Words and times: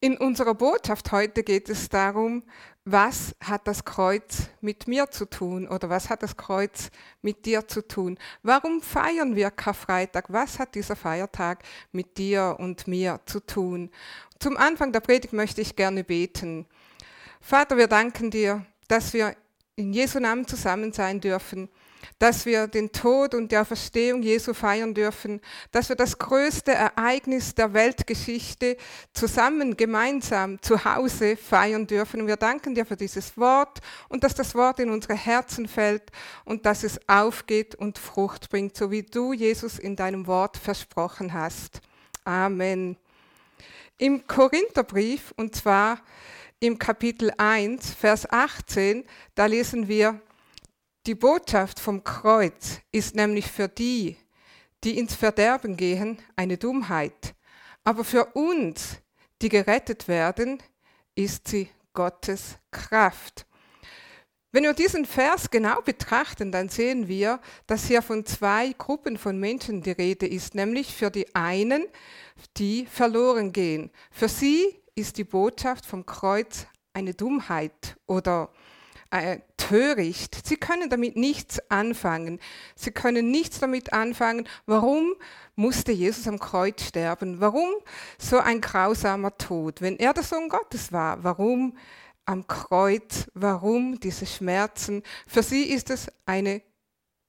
In 0.00 0.16
unserer 0.16 0.54
Botschaft 0.54 1.10
heute 1.10 1.42
geht 1.42 1.68
es 1.68 1.88
darum, 1.88 2.44
was 2.84 3.34
hat 3.42 3.66
das 3.66 3.84
Kreuz 3.84 4.48
mit 4.60 4.86
mir 4.86 5.10
zu 5.10 5.24
tun 5.24 5.66
oder 5.66 5.90
was 5.90 6.08
hat 6.08 6.22
das 6.22 6.36
Kreuz 6.36 6.90
mit 7.20 7.46
dir 7.46 7.66
zu 7.66 7.82
tun? 7.82 8.16
Warum 8.44 8.80
feiern 8.80 9.34
wir 9.34 9.50
Karfreitag? 9.50 10.26
Was 10.28 10.60
hat 10.60 10.76
dieser 10.76 10.94
Feiertag 10.94 11.64
mit 11.90 12.16
dir 12.16 12.56
und 12.60 12.86
mir 12.86 13.18
zu 13.26 13.40
tun? 13.40 13.90
Zum 14.38 14.56
Anfang 14.56 14.92
der 14.92 15.00
Predigt 15.00 15.32
möchte 15.32 15.62
ich 15.62 15.74
gerne 15.74 16.04
beten. 16.04 16.66
Vater, 17.40 17.76
wir 17.76 17.88
danken 17.88 18.30
dir, 18.30 18.64
dass 18.86 19.12
wir 19.12 19.34
in 19.74 19.92
Jesu 19.92 20.20
Namen 20.20 20.46
zusammen 20.46 20.92
sein 20.92 21.20
dürfen 21.20 21.68
dass 22.18 22.46
wir 22.46 22.66
den 22.66 22.92
Tod 22.92 23.34
und 23.34 23.52
die 23.52 23.56
Auferstehung 23.56 24.22
Jesu 24.22 24.54
feiern 24.54 24.94
dürfen, 24.94 25.40
dass 25.72 25.88
wir 25.88 25.96
das 25.96 26.18
größte 26.18 26.72
Ereignis 26.72 27.54
der 27.54 27.74
Weltgeschichte 27.74 28.76
zusammen, 29.12 29.76
gemeinsam 29.76 30.60
zu 30.62 30.84
Hause 30.84 31.36
feiern 31.36 31.86
dürfen. 31.86 32.20
Und 32.22 32.26
wir 32.26 32.36
danken 32.36 32.74
dir 32.74 32.86
für 32.86 32.96
dieses 32.96 33.36
Wort 33.36 33.80
und 34.08 34.24
dass 34.24 34.34
das 34.34 34.54
Wort 34.54 34.80
in 34.80 34.90
unsere 34.90 35.14
Herzen 35.14 35.68
fällt 35.68 36.10
und 36.44 36.66
dass 36.66 36.82
es 36.82 37.00
aufgeht 37.08 37.74
und 37.74 37.98
Frucht 37.98 38.50
bringt, 38.50 38.76
so 38.76 38.90
wie 38.90 39.02
du, 39.02 39.32
Jesus, 39.32 39.78
in 39.78 39.96
deinem 39.96 40.26
Wort 40.26 40.56
versprochen 40.56 41.32
hast. 41.32 41.80
Amen. 42.24 42.96
Im 43.96 44.26
Korintherbrief, 44.26 45.32
und 45.36 45.56
zwar 45.56 46.00
im 46.60 46.78
Kapitel 46.78 47.32
1, 47.36 47.94
Vers 47.94 48.30
18, 48.30 49.04
da 49.34 49.46
lesen 49.46 49.88
wir, 49.88 50.20
die 51.08 51.14
Botschaft 51.14 51.80
vom 51.80 52.04
Kreuz 52.04 52.80
ist 52.92 53.14
nämlich 53.14 53.50
für 53.50 53.66
die, 53.66 54.18
die 54.84 54.98
ins 54.98 55.14
Verderben 55.14 55.78
gehen, 55.78 56.18
eine 56.36 56.58
Dummheit. 56.58 57.34
Aber 57.82 58.04
für 58.04 58.26
uns, 58.34 58.98
die 59.40 59.48
gerettet 59.48 60.06
werden, 60.06 60.62
ist 61.14 61.48
sie 61.48 61.70
Gottes 61.94 62.58
Kraft. 62.70 63.46
Wenn 64.52 64.64
wir 64.64 64.74
diesen 64.74 65.06
Vers 65.06 65.48
genau 65.48 65.80
betrachten, 65.80 66.52
dann 66.52 66.68
sehen 66.68 67.08
wir, 67.08 67.40
dass 67.66 67.86
hier 67.86 68.02
von 68.02 68.26
zwei 68.26 68.74
Gruppen 68.76 69.16
von 69.16 69.40
Menschen 69.40 69.80
die 69.80 69.92
Rede 69.92 70.26
ist, 70.26 70.54
nämlich 70.54 70.94
für 70.94 71.10
die 71.10 71.34
einen, 71.34 71.86
die 72.58 72.84
verloren 72.84 73.52
gehen. 73.52 73.90
Für 74.10 74.28
sie 74.28 74.78
ist 74.94 75.16
die 75.16 75.24
Botschaft 75.24 75.86
vom 75.86 76.04
Kreuz 76.04 76.66
eine 76.92 77.14
Dummheit 77.14 77.96
oder 78.06 78.50
äh, 79.10 79.38
töricht. 79.56 80.46
Sie 80.46 80.56
können 80.56 80.90
damit 80.90 81.16
nichts 81.16 81.60
anfangen. 81.70 82.40
Sie 82.74 82.90
können 82.90 83.30
nichts 83.30 83.60
damit 83.60 83.92
anfangen. 83.92 84.48
Warum 84.66 85.14
musste 85.56 85.92
Jesus 85.92 86.28
am 86.28 86.38
Kreuz 86.38 86.82
sterben? 86.84 87.40
Warum 87.40 87.70
so 88.18 88.38
ein 88.38 88.60
grausamer 88.60 89.36
Tod? 89.36 89.80
Wenn 89.80 89.98
er 89.98 90.14
der 90.14 90.22
Sohn 90.22 90.48
Gottes 90.48 90.92
war, 90.92 91.22
warum 91.24 91.76
am 92.24 92.46
Kreuz? 92.46 93.30
Warum 93.34 93.98
diese 94.00 94.26
Schmerzen? 94.26 95.02
Für 95.26 95.42
sie 95.42 95.64
ist 95.64 95.90
es 95.90 96.08
eine 96.26 96.62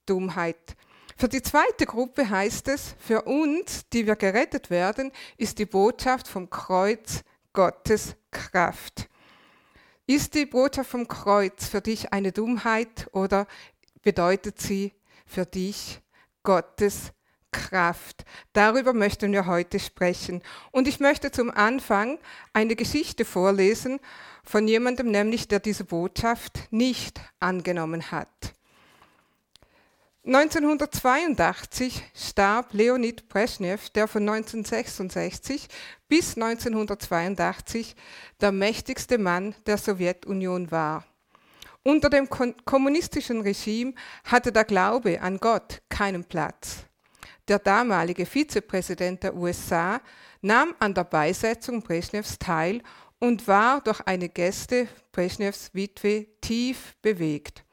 Dummheit. 0.05 0.75
Für 1.16 1.27
die 1.27 1.41
zweite 1.41 1.85
Gruppe 1.85 2.30
heißt 2.30 2.69
es, 2.69 2.95
für 2.97 3.23
uns, 3.23 3.88
die 3.91 4.07
wir 4.07 4.16
gerettet 4.16 4.69
werden, 4.69 5.11
ist 5.38 5.59
die 5.59 5.66
Botschaft 5.66 6.27
vom 6.27 6.50
Kreuz 6.50 7.23
Gottes 7.52 8.16
Kraft. 8.31 9.09
Ist 10.09 10.33
die 10.33 10.47
Botschaft 10.47 10.89
vom 10.89 11.07
Kreuz 11.07 11.67
für 11.67 11.81
dich 11.81 12.13
eine 12.13 12.31
Dummheit 12.31 13.07
oder 13.11 13.45
bedeutet 14.02 14.59
sie 14.59 14.91
für 15.27 15.45
dich 15.45 16.01
Gottes 16.41 17.11
Kraft? 17.51 18.25
Darüber 18.51 18.93
möchten 18.93 19.31
wir 19.31 19.45
heute 19.45 19.79
sprechen. 19.79 20.41
Und 20.71 20.88
ich 20.88 20.99
möchte 20.99 21.29
zum 21.29 21.51
Anfang 21.51 22.17
eine 22.53 22.75
Geschichte 22.75 23.23
vorlesen 23.23 23.99
von 24.43 24.67
jemandem, 24.67 25.11
nämlich 25.11 25.47
der 25.47 25.59
diese 25.59 25.83
Botschaft 25.83 26.57
nicht 26.71 27.21
angenommen 27.39 28.09
hat. 28.09 28.55
1982 30.25 32.03
starb 32.13 32.74
Leonid 32.74 33.30
Brezhnev, 33.30 33.90
der 33.91 34.06
von 34.06 34.28
1966 34.28 35.69
bis 36.09 36.35
1982 36.35 37.96
der 38.41 38.52
mächtigste 38.52 39.18
Mann 39.18 39.56
der 39.66 39.78
Sowjetunion 39.78 40.72
war. 40.72 41.06
Unter 41.84 42.09
dem 42.09 42.28
kommunistischen 42.29 43.41
Regime 43.41 43.94
hatte 44.25 44.52
der 44.52 44.66
Glaube 44.66 45.22
an 45.22 45.38
Gott 45.38 45.81
keinen 45.88 46.25
Platz. 46.25 46.79
Der 47.47 47.58
damalige 47.58 48.25
Vizepräsident 48.25 49.24
der 49.24 49.35
USA 49.35 50.02
nahm 50.41 50.75
an 50.79 50.94
der 50.94 51.06
Beisetzung 51.06 51.81
Brezhnevs 51.81 52.38
teil 52.38 52.84
und 53.19 53.47
war 53.47 53.79
durch 53.81 54.02
eine 54.02 54.28
Gäste 54.28 54.90
Brezhnevs 55.13 55.74
Witwe 55.74 56.28
tief 56.41 56.96
bewegt. 57.02 57.63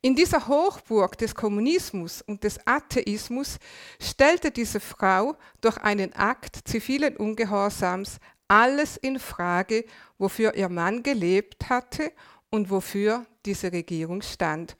In 0.00 0.16
dieser 0.16 0.48
Hochburg 0.48 1.16
des 1.18 1.34
Kommunismus 1.34 2.22
und 2.22 2.44
des 2.44 2.58
Atheismus 2.66 3.58
stellte 4.00 4.50
diese 4.50 4.80
Frau 4.80 5.36
durch 5.60 5.76
einen 5.78 6.12
Akt 6.14 6.60
zivilen 6.64 7.16
Ungehorsams 7.16 8.18
alles 8.48 8.96
in 8.96 9.18
Frage, 9.18 9.84
wofür 10.18 10.54
ihr 10.54 10.68
Mann 10.68 11.02
gelebt 11.02 11.68
hatte 11.70 12.12
und 12.50 12.70
wofür 12.70 13.24
diese 13.46 13.72
Regierung 13.72 14.20
stand. 14.22 14.76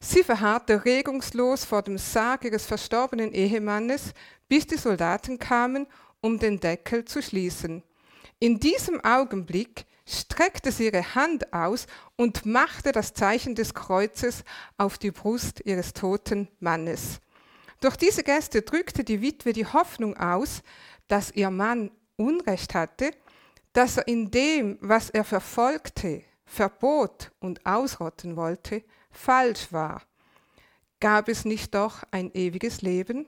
Sie 0.00 0.22
verharrte 0.22 0.84
regungslos 0.84 1.64
vor 1.64 1.82
dem 1.82 1.98
Sarg 1.98 2.44
ihres 2.44 2.66
verstorbenen 2.66 3.32
Ehemannes, 3.32 4.12
bis 4.48 4.66
die 4.66 4.76
Soldaten 4.76 5.38
kamen, 5.38 5.86
um 6.20 6.38
den 6.38 6.60
Deckel 6.60 7.04
zu 7.04 7.22
schließen. 7.22 7.82
In 8.38 8.58
diesem 8.58 9.00
Augenblick 9.02 9.86
streckte 10.06 10.70
sie 10.70 10.86
ihre 10.86 11.14
Hand 11.14 11.52
aus 11.52 11.86
und 12.16 12.44
machte 12.44 12.92
das 12.92 13.14
Zeichen 13.14 13.54
des 13.54 13.74
Kreuzes 13.74 14.44
auf 14.76 14.98
die 14.98 15.10
Brust 15.10 15.62
ihres 15.64 15.92
toten 15.92 16.48
Mannes. 16.60 17.20
Durch 17.80 17.96
diese 17.96 18.22
Geste 18.22 18.62
drückte 18.62 19.04
die 19.04 19.20
Witwe 19.20 19.52
die 19.52 19.66
Hoffnung 19.66 20.16
aus, 20.16 20.62
dass 21.08 21.30
ihr 21.32 21.50
Mann 21.50 21.90
Unrecht 22.16 22.74
hatte, 22.74 23.10
dass 23.72 23.96
er 23.96 24.06
in 24.06 24.30
dem, 24.30 24.78
was 24.80 25.10
er 25.10 25.24
verfolgte, 25.24 26.22
verbot 26.46 27.32
und 27.40 27.66
ausrotten 27.66 28.36
wollte, 28.36 28.84
falsch 29.10 29.72
war. 29.72 30.02
Gab 31.00 31.28
es 31.28 31.44
nicht 31.44 31.74
doch 31.74 32.04
ein 32.10 32.30
ewiges 32.34 32.82
Leben, 32.82 33.26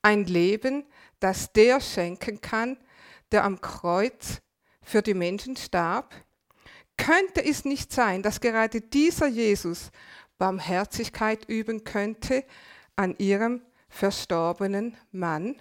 ein 0.00 0.24
Leben, 0.24 0.84
das 1.20 1.52
der 1.52 1.80
schenken 1.80 2.40
kann, 2.40 2.78
der 3.30 3.44
am 3.44 3.60
Kreuz 3.60 4.40
für 4.82 5.02
die 5.02 5.14
Menschen 5.14 5.56
starb? 5.56 6.14
Könnte 6.96 7.44
es 7.44 7.64
nicht 7.64 7.92
sein, 7.92 8.22
dass 8.22 8.40
gerade 8.40 8.80
dieser 8.80 9.26
Jesus 9.26 9.90
Barmherzigkeit 10.38 11.48
üben 11.48 11.84
könnte 11.84 12.44
an 12.96 13.16
ihrem 13.18 13.62
verstorbenen 13.88 14.96
Mann? 15.10 15.56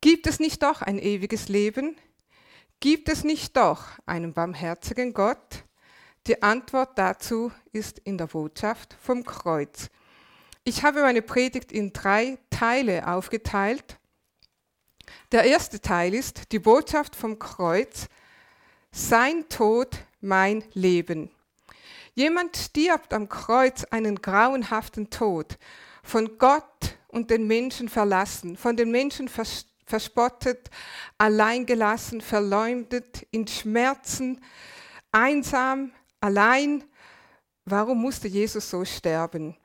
Gibt 0.00 0.26
es 0.26 0.40
nicht 0.40 0.62
doch 0.62 0.82
ein 0.82 0.98
ewiges 0.98 1.48
Leben? 1.48 1.96
Gibt 2.80 3.08
es 3.08 3.22
nicht 3.22 3.56
doch 3.56 3.84
einen 4.06 4.32
barmherzigen 4.32 5.14
Gott? 5.14 5.64
Die 6.26 6.42
Antwort 6.42 6.98
dazu 6.98 7.52
ist 7.72 7.98
in 8.00 8.18
der 8.18 8.26
Botschaft 8.26 8.96
vom 9.00 9.24
Kreuz. 9.24 9.90
Ich 10.64 10.84
habe 10.84 11.02
meine 11.02 11.22
Predigt 11.22 11.72
in 11.72 11.92
drei 11.92 12.38
Teile 12.50 13.08
aufgeteilt. 13.08 13.98
Der 15.32 15.44
erste 15.44 15.80
Teil 15.80 16.14
ist 16.14 16.52
die 16.52 16.58
Botschaft 16.58 17.16
vom 17.16 17.38
Kreuz, 17.38 18.08
sein 18.90 19.48
Tod, 19.48 19.88
mein 20.20 20.64
Leben. 20.74 21.30
Jemand 22.14 22.56
stirbt 22.56 23.14
am 23.14 23.28
Kreuz 23.28 23.84
einen 23.84 24.20
grauenhaften 24.20 25.08
Tod, 25.08 25.58
von 26.02 26.36
Gott 26.36 26.98
und 27.08 27.30
den 27.30 27.46
Menschen 27.46 27.88
verlassen, 27.88 28.56
von 28.56 28.76
den 28.76 28.90
Menschen 28.90 29.30
verspottet, 29.86 30.70
alleingelassen, 31.16 32.20
verleumdet, 32.20 33.26
in 33.30 33.46
Schmerzen, 33.46 34.40
einsam, 35.10 35.92
allein. 36.20 36.84
Warum 37.64 38.02
musste 38.02 38.28
Jesus 38.28 38.68
so 38.68 38.84
sterben? 38.84 39.56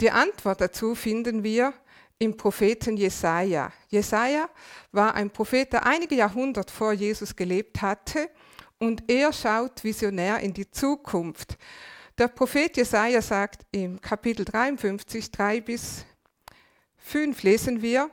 Die 0.00 0.10
Antwort 0.10 0.60
dazu 0.60 0.94
finden 0.94 1.42
wir 1.42 1.72
im 2.18 2.36
Propheten 2.36 2.96
Jesaja. 2.96 3.72
Jesaja 3.88 4.48
war 4.92 5.14
ein 5.14 5.30
Prophet, 5.30 5.72
der 5.72 5.86
einige 5.86 6.14
Jahrhunderte 6.14 6.72
vor 6.72 6.92
Jesus 6.92 7.34
gelebt 7.34 7.82
hatte 7.82 8.30
und 8.78 9.02
er 9.08 9.32
schaut 9.32 9.84
visionär 9.84 10.40
in 10.40 10.52
die 10.52 10.70
Zukunft. 10.70 11.56
Der 12.18 12.28
Prophet 12.28 12.76
Jesaja 12.76 13.22
sagt 13.22 13.64
im 13.70 14.00
Kapitel 14.00 14.44
53, 14.44 15.30
3 15.30 15.60
bis 15.60 16.04
5 16.98 17.42
lesen 17.42 17.82
wir: 17.82 18.10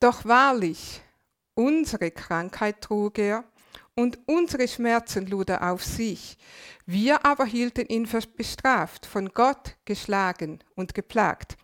Doch 0.00 0.24
wahrlich, 0.24 1.00
unsere 1.54 2.10
Krankheit 2.10 2.80
trug 2.80 3.18
er 3.18 3.44
und 3.94 4.18
unsere 4.26 4.66
Schmerzen 4.66 5.26
lud 5.26 5.50
er 5.50 5.70
auf 5.70 5.84
sich. 5.84 6.38
Wir 6.86 7.24
aber 7.24 7.44
hielten 7.44 7.86
ihn 7.86 8.06
für 8.06 8.20
bestraft, 8.20 9.06
von 9.06 9.28
Gott 9.28 9.76
geschlagen 9.84 10.60
und 10.74 10.94
geplagt. 10.94 11.56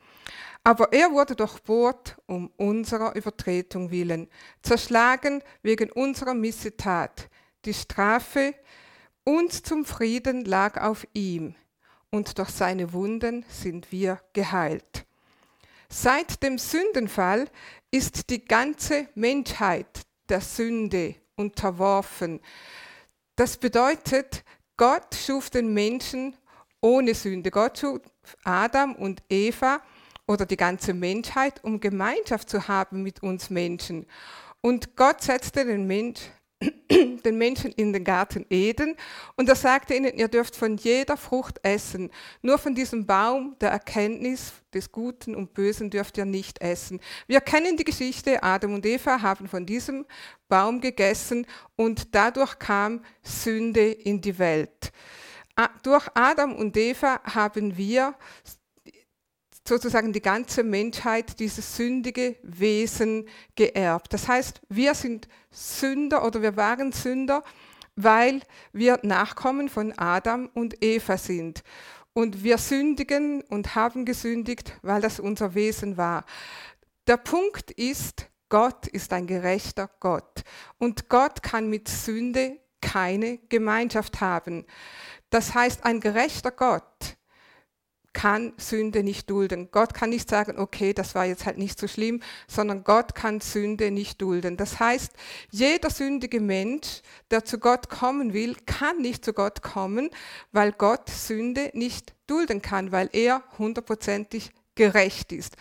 Aber 0.66 0.92
er 0.92 1.12
wurde 1.12 1.36
durchbohrt 1.36 2.16
um 2.26 2.50
unserer 2.56 3.14
Übertretung 3.14 3.92
willen, 3.92 4.28
zerschlagen 4.62 5.40
wegen 5.62 5.92
unserer 5.92 6.34
Missetat. 6.34 7.28
Die 7.64 7.72
Strafe 7.72 8.52
uns 9.22 9.62
zum 9.62 9.84
Frieden 9.84 10.44
lag 10.44 10.82
auf 10.82 11.06
ihm, 11.12 11.54
und 12.10 12.36
durch 12.36 12.48
seine 12.48 12.92
Wunden 12.92 13.44
sind 13.48 13.92
wir 13.92 14.20
geheilt. 14.32 15.06
Seit 15.88 16.42
dem 16.42 16.58
Sündenfall 16.58 17.48
ist 17.92 18.28
die 18.28 18.44
ganze 18.44 19.08
Menschheit 19.14 20.00
der 20.28 20.40
Sünde 20.40 21.14
unterworfen. 21.36 22.40
Das 23.36 23.56
bedeutet, 23.56 24.42
Gott 24.76 25.14
schuf 25.14 25.48
den 25.48 25.72
Menschen 25.72 26.36
ohne 26.80 27.14
Sünde. 27.14 27.52
Gott 27.52 27.78
schuf 27.78 28.00
Adam 28.42 28.96
und 28.96 29.22
Eva 29.28 29.80
oder 30.26 30.46
die 30.46 30.56
ganze 30.56 30.94
Menschheit, 30.94 31.62
um 31.62 31.80
Gemeinschaft 31.80 32.50
zu 32.50 32.68
haben 32.68 33.02
mit 33.02 33.22
uns 33.22 33.50
Menschen. 33.50 34.06
Und 34.60 34.96
Gott 34.96 35.22
setzte 35.22 35.64
den 35.64 35.86
Mensch 35.86 36.20
den 36.90 37.36
Menschen 37.36 37.70
in 37.72 37.92
den 37.92 38.02
Garten 38.02 38.46
Eden 38.48 38.96
und 39.36 39.48
er 39.48 39.56
sagte 39.56 39.94
ihnen, 39.94 40.16
ihr 40.16 40.28
dürft 40.28 40.56
von 40.56 40.76
jeder 40.76 41.18
Frucht 41.18 41.60
essen, 41.62 42.10
nur 42.40 42.56
von 42.56 42.74
diesem 42.74 43.04
Baum 43.04 43.56
der 43.60 43.70
Erkenntnis 43.70 44.54
des 44.72 44.90
Guten 44.90 45.34
und 45.34 45.52
Bösen 45.52 45.90
dürft 45.90 46.16
ihr 46.16 46.24
nicht 46.24 46.62
essen. 46.62 47.00
Wir 47.26 47.42
kennen 47.42 47.76
die 47.76 47.84
Geschichte, 47.84 48.42
Adam 48.42 48.74
und 48.74 48.86
Eva 48.86 49.20
haben 49.20 49.48
von 49.48 49.66
diesem 49.66 50.06
Baum 50.48 50.80
gegessen 50.80 51.46
und 51.76 52.14
dadurch 52.14 52.58
kam 52.58 53.04
Sünde 53.22 53.90
in 53.90 54.22
die 54.22 54.38
Welt. 54.38 54.92
Durch 55.82 56.08
Adam 56.14 56.54
und 56.54 56.76
Eva 56.76 57.20
haben 57.24 57.76
wir 57.76 58.14
sozusagen 59.68 60.12
die 60.12 60.22
ganze 60.22 60.62
Menschheit 60.62 61.38
dieses 61.38 61.76
sündige 61.76 62.36
Wesen 62.42 63.28
geerbt. 63.54 64.12
Das 64.12 64.28
heißt, 64.28 64.60
wir 64.68 64.94
sind 64.94 65.28
Sünder 65.50 66.24
oder 66.24 66.42
wir 66.42 66.56
waren 66.56 66.92
Sünder, 66.92 67.42
weil 67.96 68.42
wir 68.72 68.98
Nachkommen 69.02 69.68
von 69.68 69.92
Adam 69.98 70.50
und 70.54 70.82
Eva 70.82 71.16
sind. 71.16 71.62
Und 72.12 72.42
wir 72.44 72.58
sündigen 72.58 73.42
und 73.42 73.74
haben 73.74 74.04
gesündigt, 74.04 74.74
weil 74.82 75.00
das 75.00 75.20
unser 75.20 75.54
Wesen 75.54 75.96
war. 75.96 76.24
Der 77.06 77.18
Punkt 77.18 77.70
ist, 77.72 78.26
Gott 78.48 78.86
ist 78.86 79.12
ein 79.12 79.26
gerechter 79.26 79.90
Gott. 80.00 80.42
Und 80.78 81.08
Gott 81.08 81.42
kann 81.42 81.68
mit 81.68 81.88
Sünde 81.88 82.58
keine 82.80 83.38
Gemeinschaft 83.48 84.20
haben. 84.20 84.66
Das 85.30 85.54
heißt, 85.54 85.84
ein 85.84 86.00
gerechter 86.00 86.52
Gott 86.52 87.15
kann 88.16 88.54
Sünde 88.56 89.02
nicht 89.02 89.28
dulden. 89.28 89.68
Gott 89.70 89.92
kann 89.92 90.08
nicht 90.08 90.30
sagen, 90.30 90.58
okay, 90.58 90.94
das 90.94 91.14
war 91.14 91.26
jetzt 91.26 91.44
halt 91.44 91.58
nicht 91.58 91.78
so 91.78 91.86
schlimm, 91.86 92.22
sondern 92.48 92.82
Gott 92.82 93.14
kann 93.14 93.42
Sünde 93.42 93.90
nicht 93.90 94.22
dulden. 94.22 94.56
Das 94.56 94.80
heißt, 94.80 95.12
jeder 95.50 95.90
sündige 95.90 96.40
Mensch, 96.40 97.02
der 97.30 97.44
zu 97.44 97.58
Gott 97.58 97.90
kommen 97.90 98.32
will, 98.32 98.56
kann 98.64 99.02
nicht 99.02 99.22
zu 99.22 99.34
Gott 99.34 99.60
kommen, 99.60 100.08
weil 100.50 100.72
Gott 100.72 101.10
Sünde 101.10 101.70
nicht 101.74 102.14
dulden 102.26 102.62
kann, 102.62 102.90
weil 102.90 103.10
er 103.12 103.42
hundertprozentig 103.58 104.50
gerecht 104.76 105.30
ist. 105.30 105.54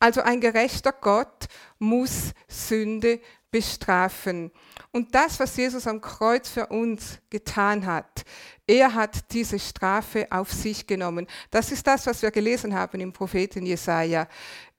Also 0.00 0.22
ein 0.22 0.40
gerechter 0.40 0.92
Gott 0.92 1.46
muss 1.78 2.32
Sünde 2.48 3.20
bestrafen. 3.50 4.50
Und 4.92 5.14
das, 5.14 5.40
was 5.40 5.56
Jesus 5.56 5.86
am 5.86 6.00
Kreuz 6.00 6.48
für 6.48 6.66
uns 6.66 7.18
getan 7.30 7.86
hat, 7.86 8.24
er 8.66 8.94
hat 8.94 9.32
diese 9.32 9.58
Strafe 9.58 10.26
auf 10.30 10.52
sich 10.52 10.86
genommen. 10.86 11.26
Das 11.50 11.72
ist 11.72 11.86
das, 11.86 12.06
was 12.06 12.20
wir 12.22 12.30
gelesen 12.30 12.74
haben 12.74 13.00
im 13.00 13.12
Propheten 13.12 13.64
Jesaja. 13.64 14.28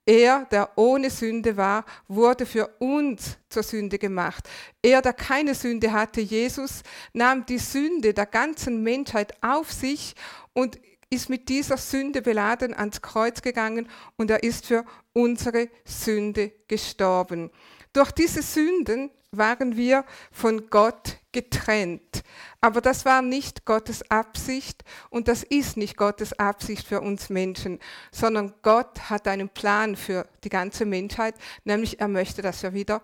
Er, 0.06 0.46
der 0.46 0.72
ohne 0.76 1.10
Sünde 1.10 1.56
war, 1.56 1.86
wurde 2.08 2.46
für 2.46 2.68
uns 2.80 3.38
zur 3.48 3.62
Sünde 3.62 4.00
gemacht. 4.00 4.50
Er, 4.82 5.02
der 5.02 5.14
keine 5.14 5.54
Sünde 5.54 5.92
hatte, 5.92 6.22
Jesus, 6.22 6.82
nahm 7.14 7.46
die 7.46 7.60
Sünde 7.60 8.14
der 8.14 8.26
ganzen 8.26 8.82
Menschheit 8.82 9.34
auf 9.44 9.72
sich 9.72 10.16
und 10.54 10.80
ist 11.12 11.30
mit 11.30 11.50
dieser 11.50 11.78
Sünde 11.78 12.22
beladen 12.22 12.74
ans 12.74 13.02
Kreuz 13.02 13.42
gegangen 13.42 13.88
und 14.16 14.30
er 14.30 14.44
ist 14.44 14.66
für 14.66 14.86
unsere 15.14 15.70
Sünde 15.86 16.54
gestorben. 16.68 17.52
Durch 17.94 18.12
diese 18.12 18.42
Sünden 18.42 19.12
waren 19.32 19.78
wir 19.78 20.06
von 20.32 20.70
Gott 20.70 21.18
getrennt. 21.32 22.24
Aber 22.62 22.82
das 22.82 23.06
war 23.06 23.22
nicht 23.22 23.66
Gottes 23.66 24.10
Absicht 24.10 24.84
und 25.10 25.28
das 25.28 25.44
ist 25.44 25.78
nicht 25.78 25.98
Gottes 25.98 26.34
Absicht 26.40 26.88
für 26.88 27.02
uns 27.02 27.30
Menschen, 27.30 27.80
sondern 28.12 28.54
Gott 28.64 29.10
hat 29.10 29.28
einen 29.28 29.50
Plan 29.50 29.96
für 29.96 30.28
die 30.44 30.50
ganze 30.50 30.86
Menschheit, 30.86 31.36
nämlich 31.64 32.00
er 32.00 32.08
möchte, 32.08 32.42
dass 32.42 32.64
wir 32.64 32.74
wieder 32.74 33.02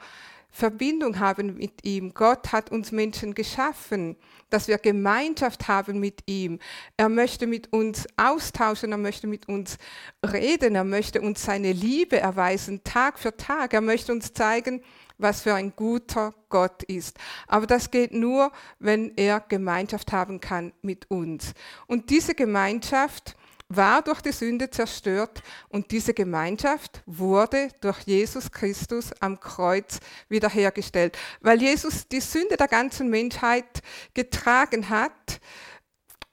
Verbindung 0.56 1.20
haben 1.20 1.58
mit 1.58 1.84
ihm. 1.84 2.14
Gott 2.14 2.54
hat 2.54 2.72
uns 2.72 2.94
Menschen 2.94 3.34
geschaffen, 3.36 4.16
dass 4.50 4.70
wir 4.70 4.78
Gemeinschaft 4.78 5.68
haben 5.68 6.00
mit 6.00 6.22
ihm. 6.28 6.60
Er 6.96 7.10
möchte 7.10 7.46
mit 7.46 7.74
uns 7.74 8.08
austauschen, 8.16 8.94
er 8.94 8.98
möchte 8.98 9.28
mit 9.28 9.50
uns 9.50 9.78
reden, 10.26 10.76
er 10.76 10.86
möchte 10.86 11.20
uns 11.20 11.44
seine 11.44 11.74
Liebe 11.74 12.22
erweisen, 12.22 12.86
Tag 12.86 13.20
für 13.20 13.36
Tag. 13.36 13.74
Er 13.74 13.82
möchte 13.82 14.14
uns 14.14 14.32
zeigen, 14.32 14.82
was 15.18 15.42
für 15.42 15.54
ein 15.54 15.74
guter 15.76 16.34
Gott 16.48 16.84
ist. 16.84 17.18
Aber 17.48 17.68
das 17.68 17.92
geht 17.92 18.14
nur, 18.14 18.50
wenn 18.80 19.12
er 19.18 19.42
Gemeinschaft 19.42 20.14
haben 20.14 20.40
kann 20.40 20.72
mit 20.82 21.12
uns. 21.12 21.52
Und 21.86 22.10
diese 22.10 22.34
Gemeinschaft, 22.34 23.36
war 23.68 24.02
durch 24.04 24.22
die 24.22 24.32
Sünde 24.32 24.70
zerstört 24.70 25.42
und 25.70 25.92
diese 25.92 26.14
Gemeinschaft 26.14 27.02
wurde 27.06 27.70
durch 27.82 28.00
Jesus 28.02 28.52
Christus 28.52 29.12
am 29.20 29.40
Kreuz 29.40 30.00
wiederhergestellt. 30.30 31.18
Weil 31.42 31.62
Jesus 31.62 32.08
die 32.08 32.22
Sünde 32.22 32.58
der 32.58 32.68
ganzen 32.68 33.10
Menschheit 33.10 33.82
getragen 34.14 34.90
hat, 34.90 35.40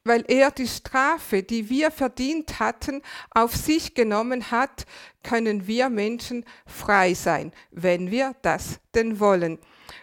weil 0.04 0.24
er 0.28 0.50
die 0.50 0.66
Strafe, 0.66 1.42
die 1.42 1.68
wir 1.68 1.90
verdient 1.90 2.58
hatten, 2.58 3.02
auf 3.30 3.54
sich 3.54 3.94
genommen 3.94 4.50
hat, 4.50 4.86
können 5.22 5.66
wir 5.66 5.88
Menschen 5.88 6.44
frei 6.66 7.14
sein, 7.14 7.52
wenn 7.70 8.10
wir 8.10 8.34
das 8.42 8.80
denn 8.94 9.20
wollen. 9.20 9.58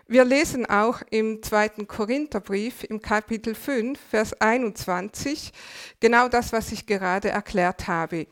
Wir 0.07 0.25
lesen 0.25 0.65
auch 0.65 1.01
im 1.09 1.43
zweiten 1.43 1.87
Korintherbrief 1.87 2.83
im 2.83 3.01
Kapitel 3.01 3.55
5, 3.55 3.99
Vers 4.09 4.33
21 4.39 5.51
genau 5.99 6.27
das, 6.27 6.51
was 6.53 6.71
ich 6.71 6.85
gerade 6.85 7.29
erklärt 7.29 7.87
habe. 7.87 8.27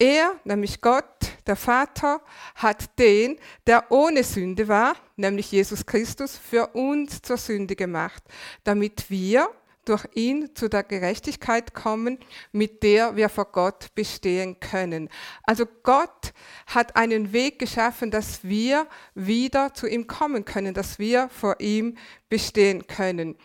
Er, 0.00 0.34
nämlich 0.44 0.80
Gott, 0.80 1.04
der 1.46 1.56
Vater, 1.56 2.20
hat 2.54 2.98
den, 2.98 3.36
der 3.66 3.90
ohne 3.90 4.22
Sünde 4.22 4.68
war, 4.68 4.94
nämlich 5.16 5.50
Jesus 5.50 5.84
Christus, 5.84 6.38
für 6.38 6.68
uns 6.68 7.20
zur 7.20 7.36
Sünde 7.36 7.74
gemacht, 7.74 8.22
damit 8.62 9.10
wir 9.10 9.50
durch 9.88 10.06
ihn 10.14 10.54
zu 10.54 10.68
der 10.68 10.82
Gerechtigkeit 10.82 11.74
kommen, 11.74 12.18
mit 12.52 12.82
der 12.82 13.16
wir 13.16 13.28
vor 13.28 13.46
Gott 13.46 13.94
bestehen 13.94 14.60
können. 14.60 15.08
Also 15.44 15.64
Gott 15.82 16.32
hat 16.66 16.96
einen 16.96 17.32
Weg 17.32 17.58
geschaffen, 17.58 18.10
dass 18.10 18.44
wir 18.44 18.86
wieder 19.14 19.74
zu 19.74 19.86
ihm 19.86 20.06
kommen 20.06 20.44
können, 20.44 20.74
dass 20.74 20.98
wir 20.98 21.28
vor 21.30 21.60
ihm 21.60 21.96
bestehen 22.28 22.86
können. 22.86 23.36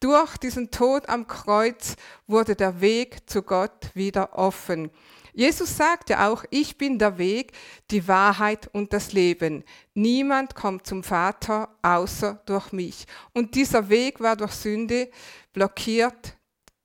Durch 0.00 0.36
diesen 0.36 0.70
Tod 0.70 1.08
am 1.08 1.28
Kreuz 1.28 1.94
wurde 2.26 2.56
der 2.56 2.80
Weg 2.80 3.30
zu 3.30 3.42
Gott 3.42 3.90
wieder 3.94 4.36
offen. 4.36 4.90
Jesus 5.32 5.76
sagte 5.76 6.20
auch, 6.20 6.44
ich 6.50 6.76
bin 6.76 6.98
der 6.98 7.16
Weg, 7.16 7.52
die 7.90 8.06
Wahrheit 8.06 8.68
und 8.72 8.92
das 8.92 9.12
Leben. 9.12 9.64
Niemand 9.94 10.54
kommt 10.54 10.86
zum 10.86 11.02
Vater 11.02 11.74
außer 11.80 12.42
durch 12.44 12.72
mich. 12.72 13.06
Und 13.32 13.54
dieser 13.54 13.88
Weg 13.88 14.20
war 14.20 14.36
durch 14.36 14.52
Sünde 14.52 15.10
blockiert, 15.54 16.36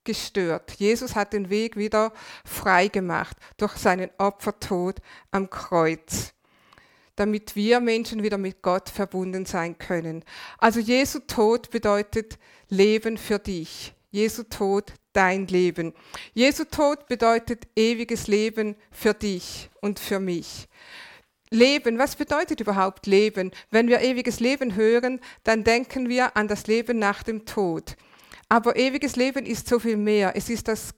gestört. 0.06 0.72
Jesus 0.78 1.16
hat 1.16 1.34
den 1.34 1.50
Weg 1.50 1.76
wieder 1.76 2.14
frei 2.46 2.88
gemacht 2.88 3.36
durch 3.58 3.74
seinen 3.74 4.10
Opfertod 4.18 5.02
am 5.32 5.50
Kreuz, 5.50 6.34
damit 7.18 7.58
wir 7.58 7.82
Menschen 7.82 8.24
wieder 8.24 8.38
mit 8.38 8.62
Gott 8.62 8.88
verbunden 8.88 9.46
sein 9.46 9.78
können. 9.78 10.24
Also 10.58 10.80
Jesu 10.80 11.20
Tod 11.20 11.70
bedeutet 11.70 12.40
Leben 12.70 13.18
für 13.18 13.40
dich. 13.40 13.94
Jesu 14.18 14.42
Tod 14.42 14.94
dein 15.14 15.46
Leben. 15.46 15.94
Jesu 16.34 16.64
Tod 16.64 17.06
bedeutet 17.06 17.68
ewiges 17.76 18.26
Leben 18.26 18.76
für 18.90 19.14
dich 19.14 19.70
und 19.80 20.00
für 20.00 20.20
mich. 20.20 20.68
Leben, 21.52 22.00
was 22.00 22.16
bedeutet 22.16 22.60
überhaupt 22.60 23.06
Leben? 23.06 23.52
Wenn 23.70 23.88
wir 23.88 24.02
ewiges 24.02 24.40
Leben 24.40 24.76
hören, 24.76 25.22
dann 25.44 25.64
denken 25.64 26.10
wir 26.10 26.36
an 26.36 26.48
das 26.48 26.66
Leben 26.66 26.98
nach 26.98 27.22
dem 27.22 27.46
Tod. 27.46 27.96
Aber 28.50 28.76
ewiges 28.76 29.16
Leben 29.16 29.46
ist 29.46 29.68
so 29.68 29.78
viel 29.78 29.98
mehr. 29.98 30.36
Es 30.36 30.50
ist 30.50 30.68
das 30.68 30.96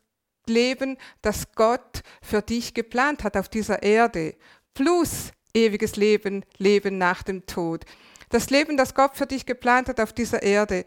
Leben, 0.47 0.97
das 1.21 1.51
Gott 1.55 2.03
für 2.21 2.41
dich 2.41 2.73
geplant 2.73 3.25
hat 3.25 3.35
auf 3.35 3.49
dieser 3.49 3.83
Erde. 3.83 4.37
Plus 4.73 5.31
ewiges 5.53 5.97
Leben, 5.97 6.45
Leben 6.57 6.97
nach 6.97 7.21
dem 7.23 7.45
Tod. 7.45 7.83
Das 8.29 8.51
Leben, 8.51 8.77
das 8.77 8.93
Gott 8.93 9.17
für 9.17 9.25
dich 9.25 9.45
geplant 9.45 9.89
hat 9.89 9.99
auf 9.99 10.13
dieser 10.13 10.43
Erde. 10.43 10.85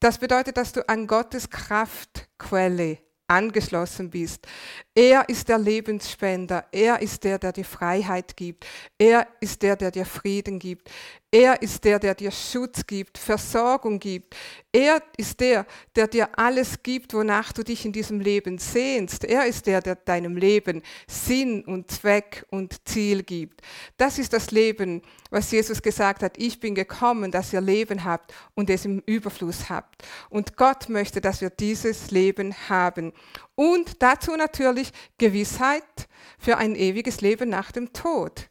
Das 0.00 0.16
bedeutet, 0.16 0.56
dass 0.56 0.72
du 0.72 0.88
an 0.88 1.06
Gottes 1.06 1.50
Kraftquelle 1.50 2.98
angeschlossen 3.28 4.10
bist. 4.10 4.46
Er 4.94 5.28
ist 5.28 5.48
der 5.48 5.58
Lebensspender. 5.58 6.66
Er 6.72 7.00
ist 7.00 7.22
der, 7.22 7.38
der 7.38 7.52
dir 7.52 7.64
Freiheit 7.64 8.36
gibt. 8.36 8.66
Er 8.98 9.26
ist 9.40 9.62
der, 9.62 9.76
der 9.76 9.90
dir 9.90 10.04
Frieden 10.04 10.58
gibt. 10.58 10.90
Er 11.32 11.62
ist 11.62 11.84
der, 11.84 12.00
der 12.00 12.16
dir 12.16 12.32
Schutz 12.32 12.84
gibt, 12.84 13.16
Versorgung 13.16 14.00
gibt. 14.00 14.34
Er 14.72 15.00
ist 15.16 15.38
der, 15.38 15.64
der 15.94 16.08
dir 16.08 16.28
alles 16.36 16.82
gibt, 16.82 17.14
wonach 17.14 17.52
du 17.52 17.62
dich 17.62 17.84
in 17.84 17.92
diesem 17.92 18.18
Leben 18.18 18.58
sehnst. 18.58 19.24
Er 19.24 19.46
ist 19.46 19.66
der, 19.66 19.80
der 19.80 19.94
deinem 19.94 20.36
Leben 20.36 20.82
Sinn 21.06 21.64
und 21.64 21.88
Zweck 21.88 22.44
und 22.50 22.88
Ziel 22.88 23.22
gibt. 23.22 23.60
Das 23.96 24.18
ist 24.18 24.32
das 24.32 24.50
Leben, 24.50 25.02
was 25.30 25.52
Jesus 25.52 25.82
gesagt 25.82 26.24
hat. 26.24 26.36
Ich 26.36 26.58
bin 26.58 26.74
gekommen, 26.74 27.30
dass 27.30 27.52
ihr 27.52 27.60
Leben 27.60 28.04
habt 28.04 28.34
und 28.54 28.68
es 28.68 28.84
im 28.84 29.00
Überfluss 29.06 29.70
habt. 29.70 30.02
Und 30.30 30.56
Gott 30.56 30.88
möchte, 30.88 31.20
dass 31.20 31.40
wir 31.40 31.50
dieses 31.50 32.10
Leben 32.10 32.56
haben. 32.68 33.12
Und 33.60 34.02
dazu 34.02 34.36
natürlich 34.36 34.90
Gewissheit 35.18 36.08
für 36.38 36.56
ein 36.56 36.74
ewiges 36.74 37.20
Leben 37.20 37.50
nach 37.50 37.72
dem 37.72 37.92
Tod. 37.92 38.48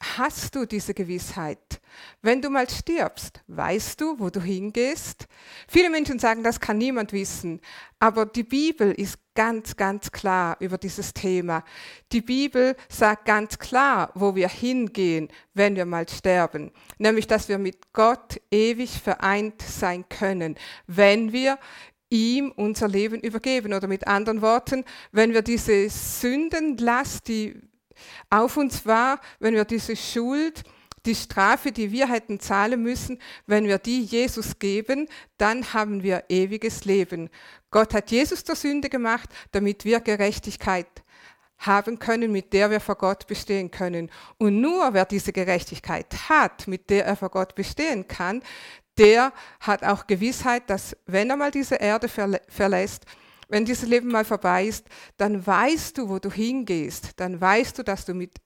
Hast 0.00 0.54
du 0.54 0.64
diese 0.64 0.94
Gewissheit? 0.94 1.82
Wenn 2.22 2.40
du 2.40 2.48
mal 2.48 2.70
stirbst, 2.70 3.42
weißt 3.48 4.00
du, 4.00 4.18
wo 4.18 4.30
du 4.30 4.40
hingehst? 4.40 5.26
Viele 5.68 5.90
Menschen 5.90 6.18
sagen, 6.18 6.42
das 6.42 6.58
kann 6.58 6.78
niemand 6.78 7.12
wissen, 7.12 7.60
aber 7.98 8.24
die 8.24 8.44
Bibel 8.44 8.92
ist 8.92 9.18
ganz, 9.34 9.76
ganz 9.76 10.10
klar 10.10 10.56
über 10.60 10.78
dieses 10.78 11.12
Thema. 11.12 11.62
Die 12.10 12.22
Bibel 12.22 12.76
sagt 12.88 13.26
ganz 13.26 13.58
klar, 13.58 14.10
wo 14.14 14.34
wir 14.34 14.48
hingehen, 14.48 15.28
wenn 15.52 15.76
wir 15.76 15.84
mal 15.84 16.08
sterben, 16.08 16.72
nämlich 16.96 17.26
dass 17.26 17.50
wir 17.50 17.58
mit 17.58 17.92
Gott 17.92 18.40
ewig 18.50 19.02
vereint 19.02 19.60
sein 19.60 20.08
können, 20.08 20.56
wenn 20.86 21.32
wir 21.32 21.58
ihm 22.10 22.52
unser 22.54 22.88
Leben 22.88 23.20
übergeben. 23.20 23.72
Oder 23.72 23.88
mit 23.88 24.06
anderen 24.06 24.42
Worten, 24.42 24.84
wenn 25.12 25.32
wir 25.32 25.42
diese 25.42 25.88
Sündenlast, 25.88 27.28
die 27.28 27.60
auf 28.30 28.56
uns 28.56 28.86
war, 28.86 29.20
wenn 29.40 29.54
wir 29.54 29.64
diese 29.64 29.96
Schuld, 29.96 30.62
die 31.06 31.14
Strafe, 31.14 31.72
die 31.72 31.90
wir 31.92 32.08
hätten 32.08 32.40
zahlen 32.40 32.82
müssen, 32.82 33.18
wenn 33.46 33.66
wir 33.66 33.78
die 33.78 34.02
Jesus 34.02 34.58
geben, 34.58 35.08
dann 35.38 35.72
haben 35.72 36.02
wir 36.02 36.24
ewiges 36.28 36.84
Leben. 36.84 37.30
Gott 37.70 37.94
hat 37.94 38.10
Jesus 38.10 38.44
zur 38.44 38.56
Sünde 38.56 38.88
gemacht, 38.88 39.30
damit 39.52 39.84
wir 39.84 40.00
Gerechtigkeit 40.00 40.86
haben 41.58 41.98
können, 41.98 42.30
mit 42.30 42.52
der 42.52 42.70
wir 42.70 42.80
vor 42.80 42.94
Gott 42.94 43.26
bestehen 43.26 43.70
können. 43.70 44.10
Und 44.38 44.60
nur 44.60 44.94
wer 44.94 45.04
diese 45.04 45.32
Gerechtigkeit 45.32 46.28
hat, 46.28 46.68
mit 46.68 46.88
der 46.88 47.04
er 47.04 47.16
vor 47.16 47.30
Gott 47.30 47.54
bestehen 47.54 48.06
kann, 48.06 48.42
der 48.98 49.32
hat 49.60 49.84
auch 49.84 50.06
Gewissheit, 50.06 50.68
dass 50.68 50.96
wenn 51.06 51.30
er 51.30 51.36
mal 51.36 51.50
diese 51.50 51.76
Erde 51.76 52.08
verlässt, 52.08 53.04
wenn 53.48 53.64
dieses 53.64 53.88
Leben 53.88 54.08
mal 54.08 54.24
vorbei 54.24 54.66
ist, 54.66 54.86
dann 55.16 55.46
weißt 55.46 55.96
du, 55.96 56.08
wo 56.08 56.18
du 56.18 56.30
hingehst. 56.30 57.12
Dann 57.16 57.40
weißt 57.40 57.78
du, 57.78 57.82
dass 57.82 58.04
du 58.04 58.12
mit 58.12 58.36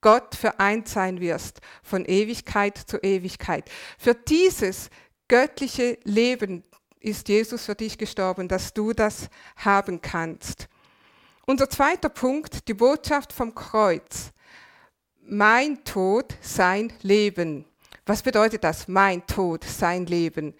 Gott 0.00 0.34
vereint 0.34 0.88
sein 0.88 1.20
wirst, 1.20 1.60
von 1.82 2.04
Ewigkeit 2.04 2.76
zu 2.76 2.98
Ewigkeit. 2.98 3.70
Für 3.98 4.14
dieses 4.14 4.90
göttliche 5.28 5.98
Leben 6.02 6.64
ist 6.98 7.28
Jesus 7.28 7.64
für 7.64 7.76
dich 7.76 7.96
gestorben, 7.96 8.48
dass 8.48 8.74
du 8.74 8.92
das 8.92 9.28
haben 9.56 10.00
kannst. 10.00 10.68
Unser 11.46 11.70
zweiter 11.70 12.08
Punkt, 12.08 12.66
die 12.66 12.74
Botschaft 12.74 13.32
vom 13.32 13.54
Kreuz. 13.54 14.32
Mein 15.22 15.84
Tod, 15.84 16.34
sein 16.40 16.92
Leben. 17.02 17.64
Was 18.10 18.22
bedeutet 18.22 18.64
das? 18.64 18.88
Mein 18.88 19.24
Tod, 19.24 19.62
sein 19.62 20.04
Leben. 20.04 20.54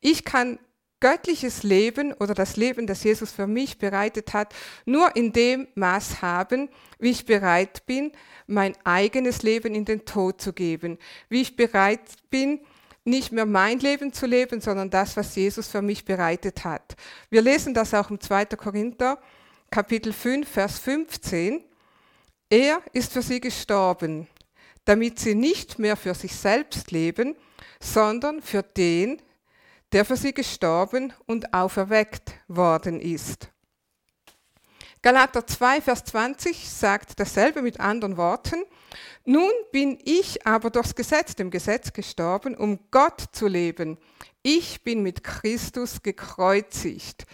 Ich 0.00 0.24
kann 0.24 0.58
göttliches 0.98 1.62
Leben 1.62 2.12
oder 2.12 2.34
das 2.34 2.56
Leben, 2.56 2.88
das 2.88 3.04
Jesus 3.04 3.30
für 3.30 3.46
mich 3.46 3.78
bereitet 3.78 4.34
hat, 4.34 4.52
nur 4.84 5.14
in 5.14 5.32
dem 5.32 5.68
Maß 5.76 6.22
haben, 6.22 6.68
wie 6.98 7.10
ich 7.10 7.24
bereit 7.24 7.86
bin, 7.86 8.10
mein 8.48 8.74
eigenes 8.82 9.44
Leben 9.44 9.76
in 9.76 9.84
den 9.84 10.06
Tod 10.06 10.40
zu 10.40 10.52
geben, 10.52 10.98
wie 11.28 11.42
ich 11.42 11.54
bereit 11.54 12.00
bin, 12.30 12.58
nicht 13.04 13.30
mehr 13.30 13.46
mein 13.46 13.78
Leben 13.78 14.12
zu 14.12 14.26
leben, 14.26 14.60
sondern 14.60 14.90
das, 14.90 15.16
was 15.16 15.36
Jesus 15.36 15.68
für 15.68 15.82
mich 15.82 16.04
bereitet 16.04 16.64
hat. 16.64 16.96
Wir 17.30 17.42
lesen 17.42 17.74
das 17.74 17.94
auch 17.94 18.10
im 18.10 18.20
2. 18.20 18.46
Korinther, 18.46 19.20
Kapitel 19.70 20.12
5, 20.12 20.48
Vers 20.48 20.80
15. 20.80 21.62
Er 22.50 22.82
ist 22.92 23.12
für 23.12 23.22
sie 23.22 23.40
gestorben, 23.40 24.26
damit 24.88 25.18
sie 25.18 25.34
nicht 25.34 25.78
mehr 25.78 25.98
für 25.98 26.14
sich 26.14 26.34
selbst 26.34 26.92
leben, 26.92 27.36
sondern 27.78 28.40
für 28.40 28.62
den, 28.62 29.20
der 29.92 30.06
für 30.06 30.16
sie 30.16 30.32
gestorben 30.32 31.12
und 31.26 31.52
auferweckt 31.52 32.32
worden 32.48 32.98
ist. 32.98 33.50
Galater 35.02 35.46
2, 35.46 35.82
Vers 35.82 36.04
20 36.04 36.70
sagt 36.70 37.20
dasselbe 37.20 37.60
mit 37.60 37.80
anderen 37.80 38.16
Worten. 38.16 38.64
Nun 39.26 39.50
bin 39.72 39.98
ich 40.04 40.46
aber 40.46 40.70
durchs 40.70 40.94
Gesetz, 40.94 41.36
dem 41.36 41.50
Gesetz 41.50 41.92
gestorben, 41.92 42.56
um 42.56 42.80
Gott 42.90 43.22
zu 43.32 43.46
leben. 43.46 43.98
Ich 44.42 44.82
bin 44.84 45.02
mit 45.02 45.22
Christus 45.22 46.02
gekreuzigt. 46.02 47.26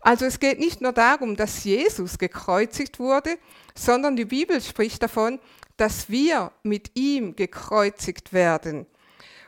Also 0.00 0.26
es 0.26 0.38
geht 0.38 0.60
nicht 0.60 0.80
nur 0.80 0.92
darum, 0.92 1.34
dass 1.34 1.64
Jesus 1.64 2.18
gekreuzigt 2.18 3.00
wurde, 3.00 3.36
sondern 3.74 4.14
die 4.14 4.26
Bibel 4.26 4.60
spricht 4.60 5.02
davon, 5.02 5.40
dass 5.80 6.10
wir 6.10 6.52
mit 6.62 6.90
ihm 6.94 7.34
gekreuzigt 7.36 8.34
werden. 8.34 8.84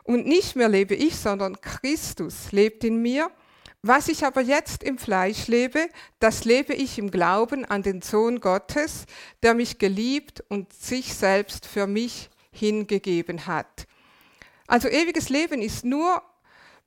Und 0.02 0.26
nicht 0.26 0.56
mehr 0.56 0.70
lebe 0.70 0.94
ich, 0.94 1.16
sondern 1.16 1.60
Christus 1.60 2.52
lebt 2.52 2.84
in 2.84 3.02
mir. 3.02 3.30
Was 3.82 4.08
ich 4.08 4.24
aber 4.24 4.40
jetzt 4.40 4.82
im 4.82 4.96
Fleisch 4.96 5.46
lebe, 5.48 5.88
das 6.20 6.46
lebe 6.46 6.72
ich 6.72 6.98
im 6.98 7.10
Glauben 7.10 7.66
an 7.66 7.82
den 7.82 8.00
Sohn 8.00 8.40
Gottes, 8.40 9.04
der 9.42 9.52
mich 9.52 9.78
geliebt 9.78 10.42
und 10.48 10.72
sich 10.72 11.12
selbst 11.12 11.66
für 11.66 11.86
mich 11.86 12.30
hingegeben 12.50 13.46
hat. 13.46 13.86
Also 14.66 14.88
ewiges 14.88 15.28
Leben 15.28 15.60
ist 15.60 15.84
nur 15.84 16.22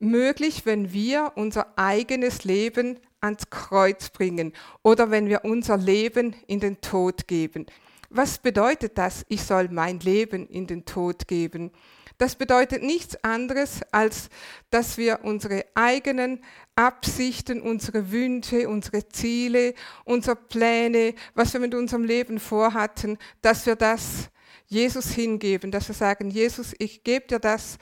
möglich, 0.00 0.66
wenn 0.66 0.92
wir 0.92 1.32
unser 1.36 1.78
eigenes 1.78 2.42
Leben 2.42 2.98
ans 3.20 3.48
Kreuz 3.50 4.10
bringen 4.10 4.52
oder 4.82 5.12
wenn 5.12 5.28
wir 5.28 5.44
unser 5.44 5.76
Leben 5.76 6.34
in 6.48 6.58
den 6.58 6.80
Tod 6.80 7.28
geben. 7.28 7.66
Was 8.10 8.38
bedeutet 8.38 8.98
das? 8.98 9.24
Ich 9.28 9.42
soll 9.42 9.68
mein 9.68 10.00
Leben 10.00 10.46
in 10.48 10.66
den 10.66 10.84
Tod 10.84 11.26
geben. 11.28 11.72
Das 12.18 12.34
bedeutet 12.36 12.82
nichts 12.82 13.22
anderes, 13.22 13.80
als 13.92 14.30
dass 14.70 14.96
wir 14.96 15.20
unsere 15.22 15.66
eigenen 15.74 16.40
Absichten, 16.74 17.60
unsere 17.60 18.10
Wünsche, 18.10 18.68
unsere 18.68 19.06
Ziele, 19.08 19.74
unsere 20.04 20.36
Pläne, 20.36 21.14
was 21.34 21.52
wir 21.52 21.60
mit 21.60 21.74
unserem 21.74 22.04
Leben 22.04 22.40
vorhatten, 22.40 23.18
dass 23.42 23.66
wir 23.66 23.76
das 23.76 24.30
Jesus 24.66 25.10
hingeben, 25.10 25.70
dass 25.70 25.88
wir 25.88 25.94
sagen, 25.94 26.30
Jesus, 26.30 26.74
ich 26.78 27.04
gebe 27.04 27.26
dir 27.26 27.38
das, 27.38 27.76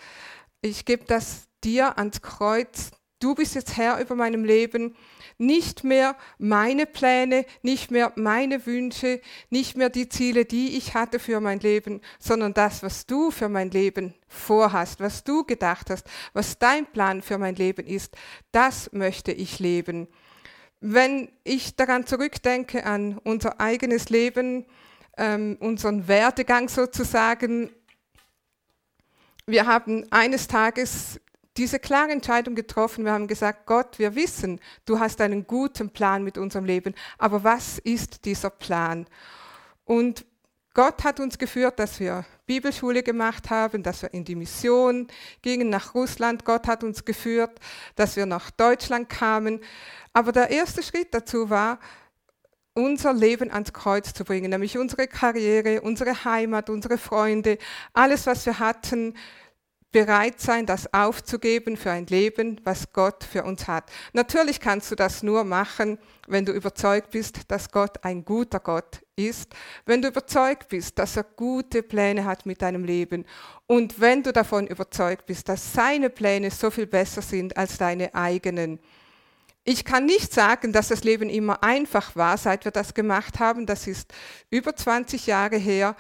ich 0.60 0.84
gebe 0.84 1.04
das 1.04 1.48
dir 1.62 1.96
ans 1.96 2.20
Kreuz, 2.20 2.90
du 3.20 3.34
bist 3.34 3.54
jetzt 3.54 3.76
Herr 3.76 4.00
über 4.00 4.14
meinem 4.14 4.44
Leben 4.44 4.94
nicht 5.38 5.84
mehr 5.84 6.16
meine 6.38 6.86
Pläne, 6.86 7.44
nicht 7.62 7.90
mehr 7.90 8.12
meine 8.16 8.66
Wünsche, 8.66 9.20
nicht 9.50 9.76
mehr 9.76 9.90
die 9.90 10.08
Ziele, 10.08 10.44
die 10.44 10.76
ich 10.76 10.94
hatte 10.94 11.18
für 11.18 11.40
mein 11.40 11.60
Leben, 11.60 12.00
sondern 12.18 12.54
das, 12.54 12.82
was 12.82 13.06
du 13.06 13.30
für 13.30 13.48
mein 13.48 13.70
Leben 13.70 14.14
vorhast, 14.28 15.00
was 15.00 15.24
du 15.24 15.44
gedacht 15.44 15.90
hast, 15.90 16.06
was 16.32 16.58
dein 16.58 16.86
Plan 16.86 17.22
für 17.22 17.38
mein 17.38 17.56
Leben 17.56 17.86
ist, 17.86 18.16
das 18.52 18.92
möchte 18.92 19.32
ich 19.32 19.58
leben. 19.58 20.08
Wenn 20.80 21.30
ich 21.44 21.76
daran 21.76 22.06
zurückdenke 22.06 22.84
an 22.84 23.18
unser 23.18 23.60
eigenes 23.60 24.10
Leben, 24.10 24.66
ähm, 25.16 25.56
unseren 25.60 26.08
Werdegang 26.08 26.68
sozusagen, 26.68 27.70
wir 29.46 29.66
haben 29.66 30.06
eines 30.10 30.48
Tages 30.48 31.20
diese 31.56 31.78
klare 31.78 32.10
Entscheidung 32.10 32.54
getroffen. 32.54 33.04
Wir 33.04 33.12
haben 33.12 33.28
gesagt, 33.28 33.66
Gott, 33.66 33.98
wir 33.98 34.14
wissen, 34.14 34.60
du 34.84 34.98
hast 34.98 35.20
einen 35.20 35.46
guten 35.46 35.90
Plan 35.90 36.24
mit 36.24 36.38
unserem 36.38 36.64
Leben, 36.64 36.94
aber 37.18 37.44
was 37.44 37.78
ist 37.78 38.24
dieser 38.24 38.50
Plan? 38.50 39.06
Und 39.84 40.24
Gott 40.74 41.04
hat 41.04 41.20
uns 41.20 41.38
geführt, 41.38 41.78
dass 41.78 42.00
wir 42.00 42.24
Bibelschule 42.46 43.04
gemacht 43.04 43.48
haben, 43.48 43.84
dass 43.84 44.02
wir 44.02 44.12
in 44.12 44.24
die 44.24 44.34
Mission 44.34 45.06
gingen 45.40 45.68
nach 45.68 45.94
Russland. 45.94 46.44
Gott 46.44 46.66
hat 46.66 46.82
uns 46.82 47.04
geführt, 47.04 47.60
dass 47.94 48.16
wir 48.16 48.26
nach 48.26 48.50
Deutschland 48.50 49.08
kamen. 49.08 49.60
Aber 50.12 50.32
der 50.32 50.50
erste 50.50 50.82
Schritt 50.82 51.14
dazu 51.14 51.48
war, 51.48 51.78
unser 52.74 53.12
Leben 53.12 53.52
ans 53.52 53.72
Kreuz 53.72 54.12
zu 54.12 54.24
bringen, 54.24 54.50
nämlich 54.50 54.76
unsere 54.76 55.06
Karriere, 55.06 55.80
unsere 55.80 56.24
Heimat, 56.24 56.68
unsere 56.68 56.98
Freunde, 56.98 57.58
alles, 57.92 58.26
was 58.26 58.44
wir 58.44 58.58
hatten, 58.58 59.14
bereit 59.94 60.40
sein, 60.40 60.66
das 60.66 60.92
aufzugeben 60.92 61.76
für 61.76 61.92
ein 61.92 62.06
Leben, 62.06 62.60
was 62.64 62.92
Gott 62.92 63.22
für 63.22 63.44
uns 63.44 63.68
hat. 63.68 63.84
Natürlich 64.12 64.58
kannst 64.58 64.90
du 64.90 64.96
das 64.96 65.22
nur 65.22 65.44
machen, 65.44 65.98
wenn 66.26 66.44
du 66.44 66.50
überzeugt 66.50 67.12
bist, 67.12 67.48
dass 67.48 67.70
Gott 67.70 68.02
ein 68.02 68.24
guter 68.24 68.58
Gott 68.58 69.02
ist, 69.14 69.54
wenn 69.86 70.02
du 70.02 70.08
überzeugt 70.08 70.68
bist, 70.68 70.98
dass 70.98 71.16
er 71.16 71.22
gute 71.22 71.84
Pläne 71.84 72.24
hat 72.24 72.44
mit 72.44 72.60
deinem 72.60 72.82
Leben 72.84 73.24
und 73.68 74.00
wenn 74.00 74.24
du 74.24 74.32
davon 74.32 74.66
überzeugt 74.66 75.26
bist, 75.26 75.48
dass 75.48 75.72
seine 75.72 76.10
Pläne 76.10 76.50
so 76.50 76.72
viel 76.72 76.88
besser 76.88 77.22
sind 77.22 77.56
als 77.56 77.78
deine 77.78 78.16
eigenen. 78.16 78.80
Ich 79.62 79.84
kann 79.84 80.06
nicht 80.06 80.34
sagen, 80.34 80.72
dass 80.72 80.88
das 80.88 81.04
Leben 81.04 81.30
immer 81.30 81.62
einfach 81.62 82.16
war, 82.16 82.36
seit 82.36 82.64
wir 82.64 82.72
das 82.72 82.94
gemacht 82.94 83.38
haben. 83.38 83.64
Das 83.64 83.86
ist 83.86 84.12
über 84.50 84.74
20 84.74 85.26
Jahre 85.26 85.56
her. 85.56 85.94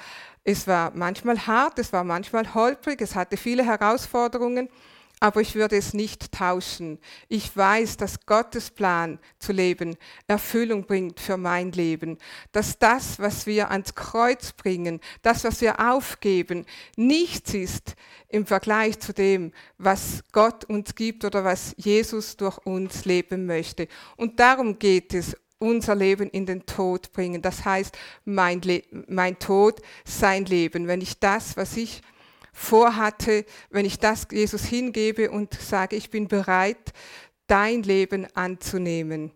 Es 0.44 0.66
war 0.66 0.92
manchmal 0.94 1.46
hart, 1.46 1.78
es 1.78 1.92
war 1.92 2.04
manchmal 2.04 2.54
holprig, 2.54 3.00
es 3.00 3.14
hatte 3.14 3.36
viele 3.36 3.64
Herausforderungen 3.64 4.68
aber 5.24 5.40
ich 5.40 5.54
würde 5.54 5.76
es 5.76 5.94
nicht 5.94 6.32
tauschen. 6.32 6.98
Ich 7.28 7.56
weiß, 7.56 7.96
dass 7.96 8.26
Gottes 8.26 8.70
Plan 8.70 9.18
zu 9.38 9.52
leben 9.52 9.96
Erfüllung 10.26 10.84
bringt 10.84 11.18
für 11.18 11.38
mein 11.38 11.72
Leben, 11.72 12.18
dass 12.52 12.78
das, 12.78 13.18
was 13.18 13.46
wir 13.46 13.70
ans 13.70 13.94
Kreuz 13.94 14.52
bringen, 14.52 15.00
das, 15.22 15.44
was 15.44 15.62
wir 15.62 15.80
aufgeben, 15.80 16.66
nichts 16.96 17.54
ist 17.54 17.94
im 18.28 18.44
Vergleich 18.44 18.98
zu 18.98 19.14
dem, 19.14 19.52
was 19.78 20.24
Gott 20.32 20.64
uns 20.66 20.94
gibt 20.94 21.24
oder 21.24 21.42
was 21.42 21.74
Jesus 21.78 22.36
durch 22.36 22.58
uns 22.58 23.06
leben 23.06 23.46
möchte. 23.46 23.88
Und 24.16 24.40
darum 24.40 24.78
geht 24.78 25.14
es 25.14 25.36
unser 25.64 25.94
Leben 25.94 26.28
in 26.30 26.46
den 26.46 26.66
Tod 26.66 27.12
bringen. 27.12 27.42
Das 27.42 27.64
heißt, 27.64 27.96
mein, 28.24 28.60
Le 28.60 28.82
mein 29.08 29.38
Tod, 29.38 29.80
sein 30.04 30.44
Leben. 30.44 30.86
Wenn 30.86 31.00
ich 31.00 31.18
das, 31.18 31.56
was 31.56 31.76
ich 31.76 32.02
vorhatte, 32.52 33.44
wenn 33.70 33.84
ich 33.84 33.98
das 33.98 34.28
Jesus 34.30 34.64
hingebe 34.64 35.30
und 35.30 35.54
sage, 35.54 35.96
ich 35.96 36.10
bin 36.10 36.28
bereit, 36.28 36.92
dein 37.46 37.82
Leben 37.82 38.26
anzunehmen. 38.34 39.32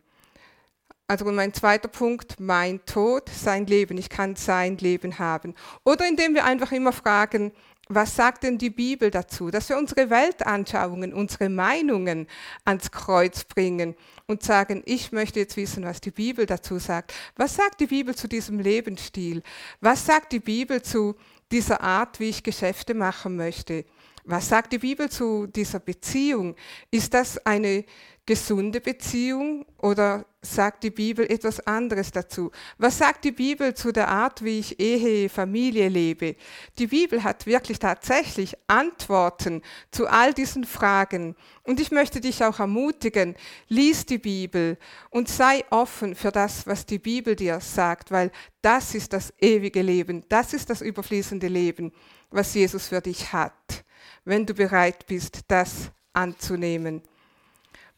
Also 1.08 1.24
mein 1.24 1.54
zweiter 1.54 1.88
Punkt, 1.88 2.38
mein 2.38 2.84
Tod, 2.84 3.30
sein 3.30 3.66
Leben. 3.66 3.96
Ich 3.96 4.10
kann 4.10 4.36
sein 4.36 4.76
Leben 4.76 5.18
haben. 5.18 5.54
Oder 5.82 6.06
indem 6.06 6.34
wir 6.34 6.44
einfach 6.44 6.70
immer 6.70 6.92
fragen, 6.92 7.52
was 7.88 8.16
sagt 8.16 8.42
denn 8.42 8.58
die 8.58 8.70
Bibel 8.70 9.10
dazu? 9.10 9.50
Dass 9.50 9.68
wir 9.68 9.78
unsere 9.78 10.10
Weltanschauungen, 10.10 11.12
unsere 11.14 11.48
Meinungen 11.48 12.26
ans 12.64 12.90
Kreuz 12.90 13.44
bringen 13.44 13.94
und 14.26 14.42
sagen, 14.42 14.82
ich 14.84 15.12
möchte 15.12 15.40
jetzt 15.40 15.56
wissen, 15.56 15.84
was 15.84 16.00
die 16.00 16.10
Bibel 16.10 16.46
dazu 16.46 16.78
sagt. 16.78 17.14
Was 17.36 17.56
sagt 17.56 17.80
die 17.80 17.86
Bibel 17.86 18.14
zu 18.14 18.28
diesem 18.28 18.60
Lebensstil? 18.60 19.42
Was 19.80 20.06
sagt 20.06 20.32
die 20.32 20.40
Bibel 20.40 20.82
zu 20.82 21.16
dieser 21.50 21.80
Art, 21.80 22.20
wie 22.20 22.28
ich 22.28 22.42
Geschäfte 22.42 22.94
machen 22.94 23.36
möchte. 23.36 23.84
Was 24.24 24.48
sagt 24.48 24.72
die 24.72 24.78
Bibel 24.78 25.08
zu 25.08 25.46
dieser 25.46 25.80
Beziehung? 25.80 26.54
Ist 26.90 27.14
das 27.14 27.38
eine 27.46 27.84
gesunde 28.28 28.82
Beziehung 28.82 29.64
oder 29.78 30.26
sagt 30.42 30.84
die 30.84 30.90
Bibel 30.90 31.24
etwas 31.32 31.60
anderes 31.66 32.12
dazu? 32.12 32.50
Was 32.76 32.98
sagt 32.98 33.24
die 33.24 33.32
Bibel 33.32 33.72
zu 33.72 33.90
der 33.90 34.08
Art, 34.08 34.44
wie 34.44 34.58
ich 34.58 34.78
Ehe, 34.78 35.30
Familie 35.30 35.88
lebe? 35.88 36.36
Die 36.78 36.88
Bibel 36.88 37.24
hat 37.24 37.46
wirklich 37.46 37.78
tatsächlich 37.78 38.54
Antworten 38.66 39.62
zu 39.90 40.06
all 40.08 40.34
diesen 40.34 40.64
Fragen. 40.64 41.36
Und 41.62 41.80
ich 41.80 41.90
möchte 41.90 42.20
dich 42.20 42.44
auch 42.44 42.58
ermutigen, 42.58 43.34
lies 43.68 44.04
die 44.04 44.18
Bibel 44.18 44.76
und 45.08 45.30
sei 45.30 45.64
offen 45.70 46.14
für 46.14 46.30
das, 46.30 46.66
was 46.66 46.84
die 46.84 46.98
Bibel 46.98 47.34
dir 47.34 47.60
sagt, 47.60 48.10
weil 48.10 48.30
das 48.60 48.94
ist 48.94 49.14
das 49.14 49.32
ewige 49.40 49.80
Leben, 49.80 50.22
das 50.28 50.52
ist 50.52 50.68
das 50.68 50.82
überfließende 50.82 51.48
Leben, 51.48 51.92
was 52.28 52.52
Jesus 52.52 52.88
für 52.88 53.00
dich 53.00 53.32
hat, 53.32 53.84
wenn 54.26 54.44
du 54.44 54.52
bereit 54.52 55.06
bist, 55.06 55.40
das 55.48 55.90
anzunehmen. 56.12 57.00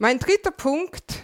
Mein 0.02 0.18
dritter 0.18 0.50
Punkt, 0.50 1.22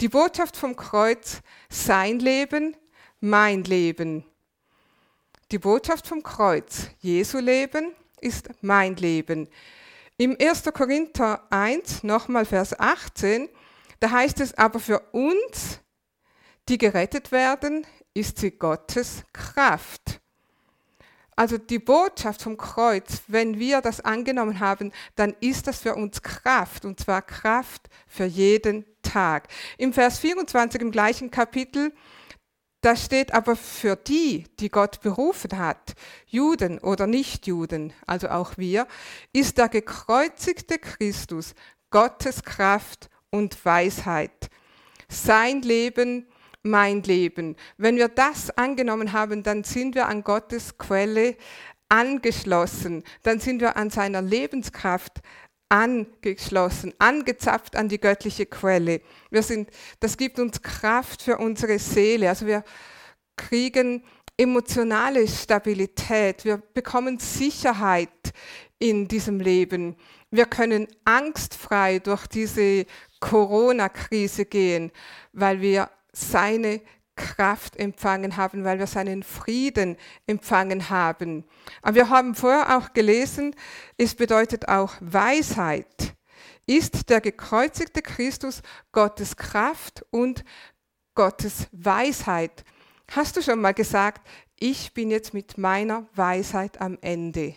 die 0.00 0.08
Botschaft 0.08 0.56
vom 0.56 0.76
Kreuz, 0.76 1.40
sein 1.68 2.20
Leben, 2.20 2.76
mein 3.18 3.64
Leben. 3.64 4.24
Die 5.50 5.58
Botschaft 5.58 6.06
vom 6.06 6.22
Kreuz, 6.22 6.90
Jesu 7.00 7.38
Leben, 7.40 7.92
ist 8.20 8.50
mein 8.60 8.94
Leben. 8.94 9.48
Im 10.16 10.36
1. 10.40 10.62
Korinther 10.72 11.44
1, 11.50 12.04
nochmal 12.04 12.44
Vers 12.44 12.78
18, 12.78 13.48
da 13.98 14.12
heißt 14.12 14.38
es 14.42 14.56
aber 14.56 14.78
für 14.78 15.00
uns, 15.10 15.80
die 16.68 16.78
gerettet 16.78 17.32
werden, 17.32 17.84
ist 18.14 18.38
sie 18.38 18.52
Gottes 18.52 19.24
Kraft. 19.32 20.20
Also 21.36 21.58
die 21.58 21.78
Botschaft 21.78 22.42
vom 22.42 22.56
Kreuz, 22.56 23.22
wenn 23.26 23.58
wir 23.58 23.80
das 23.80 24.00
angenommen 24.00 24.60
haben, 24.60 24.92
dann 25.16 25.34
ist 25.40 25.66
das 25.66 25.80
für 25.80 25.94
uns 25.94 26.22
Kraft, 26.22 26.84
und 26.84 27.00
zwar 27.00 27.22
Kraft 27.22 27.88
für 28.06 28.24
jeden 28.24 28.84
Tag. 29.02 29.48
Im 29.78 29.92
Vers 29.92 30.18
24 30.18 30.80
im 30.80 30.90
gleichen 30.90 31.30
Kapitel, 31.30 31.92
da 32.80 32.96
steht 32.96 33.32
aber 33.32 33.56
für 33.56 33.96
die, 33.96 34.44
die 34.60 34.68
Gott 34.68 35.00
berufen 35.00 35.58
hat, 35.58 35.94
Juden 36.26 36.78
oder 36.78 37.06
Nichtjuden, 37.06 37.94
also 38.06 38.28
auch 38.28 38.58
wir, 38.58 38.86
ist 39.32 39.58
der 39.58 39.70
gekreuzigte 39.70 40.78
Christus 40.78 41.54
Gottes 41.90 42.42
Kraft 42.42 43.08
und 43.30 43.64
Weisheit. 43.64 44.50
Sein 45.08 45.62
Leben 45.62 46.26
mein 46.64 47.02
Leben. 47.02 47.56
Wenn 47.76 47.96
wir 47.96 48.08
das 48.08 48.50
angenommen 48.50 49.12
haben, 49.12 49.42
dann 49.42 49.62
sind 49.62 49.94
wir 49.94 50.08
an 50.08 50.24
Gottes 50.24 50.76
Quelle 50.78 51.36
angeschlossen, 51.88 53.04
dann 53.22 53.38
sind 53.38 53.60
wir 53.60 53.76
an 53.76 53.90
seiner 53.90 54.22
Lebenskraft 54.22 55.20
angeschlossen, 55.68 56.94
angezapft 56.98 57.76
an 57.76 57.88
die 57.88 58.00
göttliche 58.00 58.46
Quelle. 58.46 59.00
Wir 59.30 59.42
sind, 59.42 59.70
das 60.00 60.16
gibt 60.16 60.38
uns 60.38 60.62
Kraft 60.62 61.22
für 61.22 61.38
unsere 61.38 61.78
Seele. 61.78 62.28
Also 62.28 62.46
wir 62.46 62.64
kriegen 63.36 64.02
emotionale 64.36 65.28
Stabilität, 65.28 66.44
wir 66.44 66.58
bekommen 66.58 67.18
Sicherheit 67.18 68.08
in 68.78 69.06
diesem 69.06 69.40
Leben. 69.40 69.96
Wir 70.30 70.46
können 70.46 70.88
angstfrei 71.04 71.98
durch 71.98 72.26
diese 72.26 72.86
Corona-Krise 73.20 74.46
gehen, 74.46 74.90
weil 75.32 75.60
wir 75.60 75.88
seine 76.16 76.80
Kraft 77.16 77.76
empfangen 77.76 78.36
haben, 78.36 78.64
weil 78.64 78.78
wir 78.78 78.86
seinen 78.86 79.22
Frieden 79.22 79.96
empfangen 80.26 80.90
haben. 80.90 81.44
Aber 81.82 81.94
wir 81.94 82.08
haben 82.08 82.34
vorher 82.34 82.76
auch 82.76 82.92
gelesen, 82.92 83.54
es 83.96 84.14
bedeutet 84.14 84.68
auch 84.68 84.94
Weisheit. 85.00 86.14
Ist 86.66 87.10
der 87.10 87.20
gekreuzigte 87.20 88.02
Christus 88.02 88.62
Gottes 88.90 89.36
Kraft 89.36 90.04
und 90.10 90.44
Gottes 91.14 91.68
Weisheit? 91.72 92.64
Hast 93.12 93.36
du 93.36 93.42
schon 93.42 93.60
mal 93.60 93.74
gesagt, 93.74 94.26
ich 94.58 94.92
bin 94.94 95.10
jetzt 95.10 95.34
mit 95.34 95.58
meiner 95.58 96.06
Weisheit 96.14 96.80
am 96.80 96.98
Ende? 97.00 97.54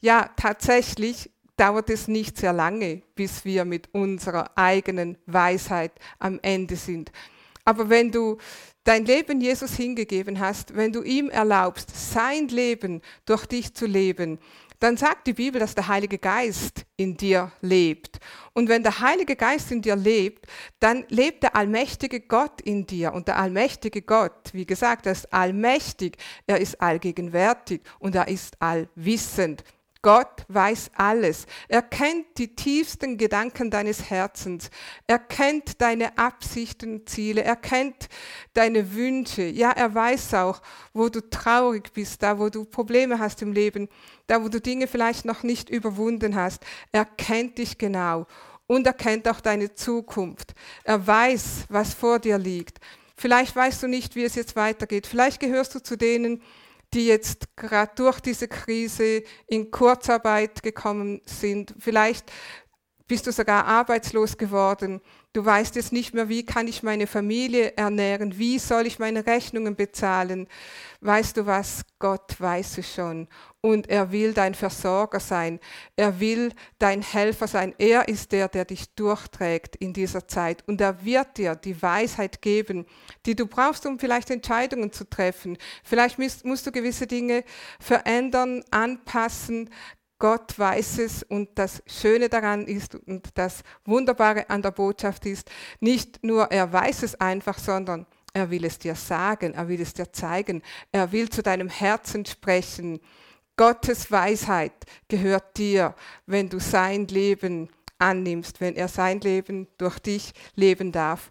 Ja, 0.00 0.30
tatsächlich 0.36 1.30
dauert 1.56 1.88
es 1.88 2.06
nicht 2.06 2.36
sehr 2.36 2.52
lange, 2.52 3.02
bis 3.14 3.44
wir 3.44 3.64
mit 3.64 3.92
unserer 3.94 4.56
eigenen 4.56 5.16
Weisheit 5.26 5.92
am 6.18 6.38
Ende 6.42 6.76
sind. 6.76 7.10
Aber 7.66 7.90
wenn 7.90 8.12
du 8.12 8.38
dein 8.84 9.04
Leben 9.04 9.40
Jesus 9.40 9.74
hingegeben 9.74 10.38
hast, 10.38 10.76
wenn 10.76 10.92
du 10.92 11.02
ihm 11.02 11.28
erlaubst, 11.28 11.90
sein 12.12 12.46
Leben 12.48 13.02
durch 13.24 13.44
dich 13.46 13.74
zu 13.74 13.86
leben, 13.86 14.38
dann 14.78 14.96
sagt 14.96 15.26
die 15.26 15.32
Bibel, 15.32 15.58
dass 15.58 15.74
der 15.74 15.88
Heilige 15.88 16.18
Geist 16.18 16.84
in 16.96 17.16
dir 17.16 17.50
lebt. 17.60 18.20
Und 18.52 18.68
wenn 18.68 18.82
der 18.82 19.00
Heilige 19.00 19.34
Geist 19.34 19.72
in 19.72 19.82
dir 19.82 19.96
lebt, 19.96 20.46
dann 20.78 21.04
lebt 21.08 21.42
der 21.42 21.56
allmächtige 21.56 22.20
Gott 22.20 22.60
in 22.60 22.86
dir. 22.86 23.12
Und 23.12 23.26
der 23.26 23.38
allmächtige 23.38 24.02
Gott, 24.02 24.50
wie 24.52 24.66
gesagt, 24.66 25.06
er 25.06 25.12
ist 25.12 25.32
allmächtig, 25.32 26.18
er 26.46 26.60
ist 26.60 26.80
allgegenwärtig 26.80 27.80
und 27.98 28.14
er 28.14 28.28
ist 28.28 28.60
allwissend. 28.60 29.64
Gott 30.02 30.44
weiß 30.48 30.90
alles. 30.94 31.46
Er 31.68 31.82
kennt 31.82 32.38
die 32.38 32.54
tiefsten 32.54 33.16
Gedanken 33.16 33.70
deines 33.70 34.08
Herzens. 34.10 34.70
Er 35.06 35.18
kennt 35.18 35.80
deine 35.80 36.16
Absichten, 36.16 37.06
Ziele. 37.06 37.42
Er 37.42 37.56
kennt 37.56 38.08
deine 38.54 38.94
Wünsche. 38.94 39.42
Ja, 39.42 39.70
er 39.72 39.94
weiß 39.94 40.34
auch, 40.34 40.62
wo 40.92 41.08
du 41.08 41.28
traurig 41.28 41.92
bist, 41.92 42.22
da 42.22 42.38
wo 42.38 42.48
du 42.48 42.64
Probleme 42.64 43.18
hast 43.18 43.42
im 43.42 43.52
Leben, 43.52 43.88
da 44.26 44.42
wo 44.42 44.48
du 44.48 44.60
Dinge 44.60 44.86
vielleicht 44.86 45.24
noch 45.24 45.42
nicht 45.42 45.70
überwunden 45.70 46.36
hast. 46.36 46.62
Er 46.92 47.04
kennt 47.04 47.58
dich 47.58 47.78
genau 47.78 48.26
und 48.66 48.86
er 48.86 48.92
kennt 48.92 49.28
auch 49.28 49.40
deine 49.40 49.74
Zukunft. 49.74 50.54
Er 50.84 51.04
weiß, 51.06 51.66
was 51.68 51.94
vor 51.94 52.18
dir 52.18 52.38
liegt. 52.38 52.78
Vielleicht 53.16 53.56
weißt 53.56 53.82
du 53.82 53.88
nicht, 53.88 54.14
wie 54.14 54.24
es 54.24 54.34
jetzt 54.34 54.56
weitergeht. 54.56 55.06
Vielleicht 55.06 55.40
gehörst 55.40 55.74
du 55.74 55.82
zu 55.82 55.96
denen, 55.96 56.38
die 56.38 56.42
jetzt 57.04 57.56
gerade 57.56 57.92
durch 57.96 58.20
diese 58.20 58.48
Krise 58.48 59.22
in 59.46 59.70
Kurzarbeit 59.70 60.62
gekommen 60.62 61.20
sind. 61.26 61.74
Vielleicht 61.78 62.32
bist 63.08 63.26
du 63.26 63.32
sogar 63.32 63.66
arbeitslos 63.66 64.36
geworden. 64.36 65.00
Du 65.32 65.44
weißt 65.44 65.76
jetzt 65.76 65.92
nicht 65.92 66.14
mehr, 66.14 66.28
wie 66.28 66.44
kann 66.44 66.66
ich 66.66 66.82
meine 66.82 67.06
Familie 67.06 67.76
ernähren, 67.76 68.38
wie 68.38 68.58
soll 68.58 68.86
ich 68.86 68.98
meine 68.98 69.26
Rechnungen 69.26 69.76
bezahlen. 69.76 70.48
Weißt 71.02 71.36
du 71.36 71.46
was? 71.46 71.82
Gott 71.98 72.40
weiß 72.40 72.78
es 72.78 72.94
schon. 72.94 73.28
Und 73.66 73.88
er 73.88 74.12
will 74.12 74.32
dein 74.32 74.54
Versorger 74.54 75.18
sein. 75.18 75.58
Er 75.96 76.20
will 76.20 76.52
dein 76.78 77.02
Helfer 77.02 77.48
sein. 77.48 77.74
Er 77.78 78.06
ist 78.06 78.30
der, 78.30 78.46
der 78.46 78.64
dich 78.64 78.94
durchträgt 78.94 79.74
in 79.74 79.92
dieser 79.92 80.28
Zeit. 80.28 80.62
Und 80.68 80.80
er 80.80 81.04
wird 81.04 81.36
dir 81.36 81.56
die 81.56 81.82
Weisheit 81.82 82.42
geben, 82.42 82.86
die 83.26 83.34
du 83.34 83.48
brauchst, 83.48 83.84
um 83.84 83.98
vielleicht 83.98 84.30
Entscheidungen 84.30 84.92
zu 84.92 85.10
treffen. 85.10 85.58
Vielleicht 85.82 86.16
musst, 86.16 86.64
du 86.64 86.70
gewisse 86.70 87.08
Dinge 87.08 87.42
verändern, 87.80 88.62
anpassen, 88.70 89.68
Gott 90.20 90.56
weiß 90.56 90.98
es 91.00 91.24
und 91.24 91.58
das 91.58 91.82
Schöne 91.88 92.28
daran 92.28 92.68
ist 92.68 92.94
und 92.94 93.30
das 93.34 93.64
Wunderbare 93.84 94.48
an 94.48 94.62
der 94.62 94.70
Botschaft 94.70 95.26
ist, 95.26 95.50
nicht 95.80 96.22
nur 96.22 96.52
er 96.52 96.72
weiß 96.72 97.02
es 97.02 97.20
einfach, 97.20 97.58
sondern 97.58 98.06
er 98.32 98.48
will 98.48 98.64
es 98.64 98.78
dir 98.78 98.94
sagen, 98.94 99.54
er 99.54 99.66
will 99.66 99.80
es 99.80 99.92
dir 99.92 100.12
zeigen, 100.12 100.62
er 100.92 101.10
will 101.10 101.28
zu 101.28 101.42
deinem 101.42 101.68
Herzen 101.68 102.24
sprechen. 102.24 103.00
Gottes 103.56 104.10
Weisheit 104.10 104.72
gehört 105.08 105.56
dir, 105.56 105.94
wenn 106.26 106.48
du 106.48 106.60
sein 106.60 107.06
Leben 107.06 107.70
annimmst, 107.98 108.60
wenn 108.60 108.76
er 108.76 108.88
sein 108.88 109.20
Leben 109.20 109.68
durch 109.78 109.98
dich 109.98 110.32
leben 110.54 110.92
darf. 110.92 111.30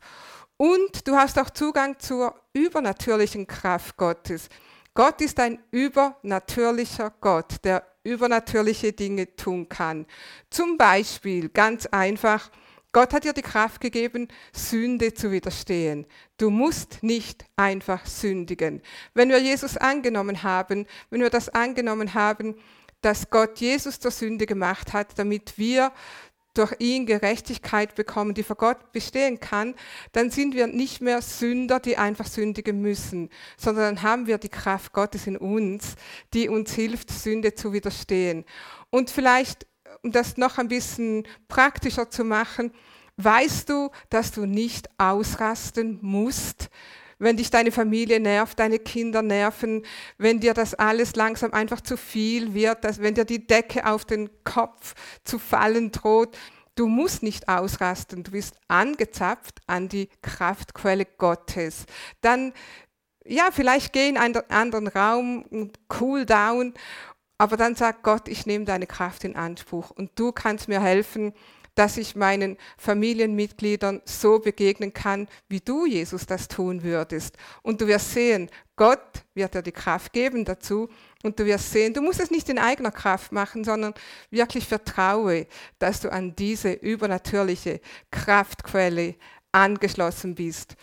Und 0.57 1.07
du 1.07 1.15
hast 1.15 1.37
auch 1.37 1.49
Zugang 1.49 1.99
zur 1.99 2.33
übernatürlichen 2.53 3.45
Kraft 3.45 3.97
Gottes. 3.97 4.49
Gott 4.93 5.21
ist 5.21 5.39
ein 5.39 5.59
übernatürlicher 5.71 7.13
Gott, 7.19 7.63
der 7.63 7.85
übernatürliche 8.03 8.93
Dinge 8.93 9.35
tun 9.35 9.67
kann. 9.67 10.05
Zum 10.49 10.77
Beispiel, 10.77 11.49
ganz 11.49 11.85
einfach, 11.87 12.49
Gott 12.95 13.13
hat 13.13 13.25
dir 13.25 13.33
die 13.33 13.41
Kraft 13.41 13.81
gegeben, 13.81 14.29
Sünde 14.53 15.13
zu 15.13 15.29
widerstehen. 15.29 16.05
Du 16.37 16.49
musst 16.49 17.03
nicht 17.03 17.43
einfach 17.57 18.05
sündigen. 18.05 18.81
Wenn 19.13 19.27
wir 19.27 19.39
Jesus 19.39 19.75
angenommen 19.75 20.43
haben, 20.43 20.87
wenn 21.09 21.19
wir 21.19 21.29
das 21.29 21.49
angenommen 21.49 22.13
haben, 22.13 22.55
dass 23.01 23.29
Gott 23.29 23.59
Jesus 23.59 23.99
zur 23.99 24.11
Sünde 24.11 24.45
gemacht 24.45 24.93
hat, 24.93 25.19
damit 25.19 25.57
wir 25.57 25.91
durch 26.53 26.73
ihn 26.79 27.05
Gerechtigkeit 27.05 27.95
bekommen, 27.95 28.33
die 28.33 28.43
vor 28.43 28.55
Gott 28.55 28.93
bestehen 28.93 29.41
kann, 29.41 29.75
dann 30.13 30.31
sind 30.31 30.55
wir 30.55 30.67
nicht 30.67 31.01
mehr 31.01 31.21
Sünder, 31.21 31.81
die 31.81 31.97
einfach 31.97 32.27
sündigen 32.27 32.79
müssen, 32.79 33.29
sondern 33.57 33.95
dann 33.95 34.03
haben 34.03 34.25
wir 34.25 34.37
die 34.37 34.47
Kraft 34.47 34.93
Gottes 34.93 35.27
in 35.27 35.35
uns, 35.35 35.95
die 36.33 36.47
uns 36.47 36.71
hilft, 36.71 37.11
Sünde 37.11 37.55
zu 37.55 37.73
widerstehen. 37.73 38.45
Und 38.89 39.09
vielleicht, 39.09 39.67
um 40.05 40.11
das 40.11 40.37
noch 40.37 40.59
ein 40.59 40.67
bisschen 40.67 41.27
praktischer 41.47 42.11
zu 42.11 42.23
machen, 42.23 42.71
weißt 43.17 43.67
du, 43.69 43.89
dass 44.11 44.31
du 44.31 44.45
nicht 44.45 44.87
ausrasten 44.99 45.97
musst, 46.03 46.69
wenn 47.17 47.37
dich 47.37 47.49
deine 47.49 47.71
Familie 47.71 48.19
nervt, 48.19 48.59
deine 48.59 48.77
Kinder 48.77 49.23
nerven, 49.23 49.83
wenn 50.19 50.39
dir 50.39 50.53
das 50.53 50.75
alles 50.75 51.15
langsam 51.15 51.53
einfach 51.53 51.81
zu 51.81 51.97
viel 51.97 52.53
wird, 52.53 52.83
dass, 52.83 53.01
wenn 53.01 53.15
dir 53.15 53.25
die 53.25 53.47
Decke 53.47 53.87
auf 53.87 54.05
den 54.05 54.29
Kopf 54.43 54.93
zu 55.23 55.39
fallen 55.39 55.91
droht. 55.91 56.37
Du 56.75 56.87
musst 56.87 57.23
nicht 57.23 57.47
ausrasten, 57.49 58.23
du 58.23 58.31
bist 58.31 58.57
angezapft 58.67 59.59
an 59.65 59.89
die 59.89 60.09
Kraftquelle 60.21 61.05
Gottes. 61.05 61.85
Dann, 62.21 62.53
ja, 63.23 63.47
vielleicht 63.51 63.91
geh 63.91 64.09
in 64.09 64.17
einen 64.17 64.37
anderen 64.51 64.87
Raum, 64.87 65.71
cool 65.99 66.25
down, 66.27 66.75
aber 67.37 67.57
dann 67.57 67.75
sagt 67.75 68.03
Gott, 68.03 68.27
ich 68.27 68.45
nehme 68.45 68.65
deine 68.65 68.87
Kraft 68.87 69.23
in 69.23 69.35
Anspruch 69.35 69.91
und 69.91 70.11
du 70.15 70.31
kannst 70.31 70.67
mir 70.67 70.81
helfen, 70.81 71.33
dass 71.75 71.97
ich 71.97 72.15
meinen 72.15 72.57
Familienmitgliedern 72.77 74.01
so 74.05 74.39
begegnen 74.39 74.93
kann, 74.93 75.27
wie 75.49 75.59
du, 75.59 75.85
Jesus, 75.85 76.25
das 76.25 76.47
tun 76.47 76.83
würdest. 76.83 77.37
Und 77.61 77.81
du 77.81 77.87
wirst 77.87 78.13
sehen, 78.13 78.49
Gott 78.77 79.01
wird 79.33 79.53
dir 79.53 79.61
die 79.61 79.73
Kraft 79.73 80.13
geben 80.13 80.45
dazu. 80.45 80.89
Und 81.23 81.37
du 81.37 81.45
wirst 81.45 81.71
sehen, 81.71 81.93
du 81.93 82.01
musst 82.01 82.21
es 82.21 82.31
nicht 82.31 82.47
in 82.49 82.59
eigener 82.59 82.91
Kraft 82.91 83.33
machen, 83.33 83.65
sondern 83.65 83.93
wirklich 84.29 84.65
vertraue, 84.65 85.47
dass 85.77 85.99
du 85.99 86.11
an 86.11 86.33
diese 86.35 86.71
übernatürliche 86.71 87.81
Kraftquelle 88.09 89.15
angeschlossen 89.51 90.33
bist. 90.33 90.75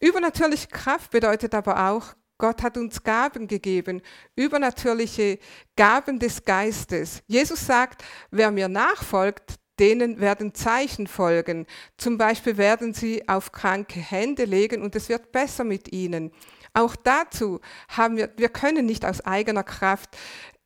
Übernatürliche 0.00 0.68
Kraft 0.68 1.10
bedeutet 1.10 1.54
aber 1.54 1.88
auch, 1.90 2.14
Gott 2.38 2.62
hat 2.62 2.76
uns 2.76 3.02
Gaben 3.02 3.46
gegeben, 3.46 4.02
übernatürliche 4.34 5.38
Gaben 5.76 6.18
des 6.18 6.44
Geistes. 6.44 7.22
Jesus 7.26 7.66
sagt, 7.66 8.04
wer 8.30 8.50
mir 8.50 8.68
nachfolgt, 8.68 9.54
denen 9.78 10.20
werden 10.20 10.54
Zeichen 10.54 11.06
folgen. 11.06 11.66
Zum 11.98 12.18
Beispiel 12.18 12.56
werden 12.56 12.94
sie 12.94 13.28
auf 13.28 13.52
kranke 13.52 14.00
Hände 14.00 14.44
legen 14.44 14.82
und 14.82 14.96
es 14.96 15.08
wird 15.08 15.32
besser 15.32 15.64
mit 15.64 15.92
ihnen. 15.92 16.32
Auch 16.72 16.96
dazu 16.96 17.60
haben 17.88 18.16
wir, 18.16 18.32
wir 18.36 18.48
können 18.48 18.86
nicht 18.86 19.04
aus 19.04 19.22
eigener 19.22 19.64
Kraft 19.64 20.16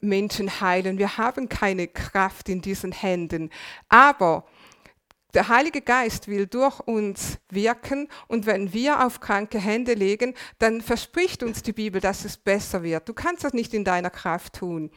Menschen 0.01 0.61
heilen. 0.61 0.99
Wir 0.99 1.19
haben 1.19 1.49
keine 1.49 1.87
Kraft 1.87 2.49
in 2.49 2.61
diesen 2.61 2.93
Händen. 2.93 3.51
Aber 3.89 4.47
der 5.35 5.49
Heilige 5.49 5.81
Geist 5.81 6.29
will 6.29 6.47
durch 6.47 6.81
uns 6.81 7.39
wirken 7.51 8.09
und 8.29 8.47
wenn 8.47 8.73
wir 8.73 9.05
auf 9.05 9.21
kranke 9.21 9.59
Hände 9.59 9.95
legen, 9.95 10.35
dann 10.59 10.81
verspricht 10.81 11.43
uns 11.43 11.63
die 11.63 11.73
Bibel, 11.73 12.01
dass 12.01 12.25
es 12.25 12.37
besser 12.37 12.83
wird. 12.83 13.09
Du 13.09 13.15
kannst 13.15 13.45
das 13.45 13.53
nicht 13.53 13.75
in 13.75 13.85
deiner 13.85 14.11
Kraft 14.11 14.55
tun 14.55 14.91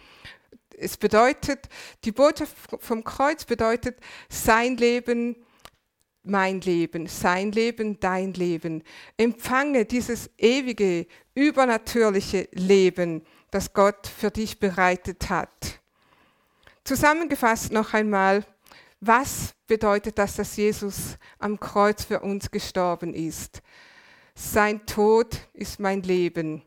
es 0.77 0.97
bedeutet, 0.97 1.69
die 2.03 2.11
Botschaft 2.11 2.55
vom 2.79 3.03
Kreuz 3.03 3.45
bedeutet 3.45 3.99
sein 4.29 4.75
Leben, 4.77 5.35
mein 6.23 6.61
Leben, 6.61 7.07
sein 7.07 7.51
Leben, 7.51 7.99
dein 7.99 8.33
Leben. 8.33 8.83
Empfange 9.17 9.85
dieses 9.85 10.29
ewige, 10.37 11.05
übernatürliche 11.35 12.47
Leben, 12.53 13.25
das 13.51 13.73
Gott 13.73 14.07
für 14.07 14.31
dich 14.31 14.59
bereitet 14.59 15.29
hat. 15.29 15.81
Zusammengefasst 16.85 17.71
noch 17.71 17.93
einmal, 17.93 18.45
was 19.05 19.53
bedeutet 19.67 20.17
das, 20.17 20.35
dass 20.35 20.55
Jesus 20.55 21.17
am 21.39 21.59
Kreuz 21.59 22.03
für 22.03 22.19
uns 22.21 22.49
gestorben 22.49 23.13
ist? 23.13 23.61
Sein 24.35 24.85
Tod 24.85 25.49
ist 25.53 25.79
mein 25.79 26.01
Leben. 26.01 26.63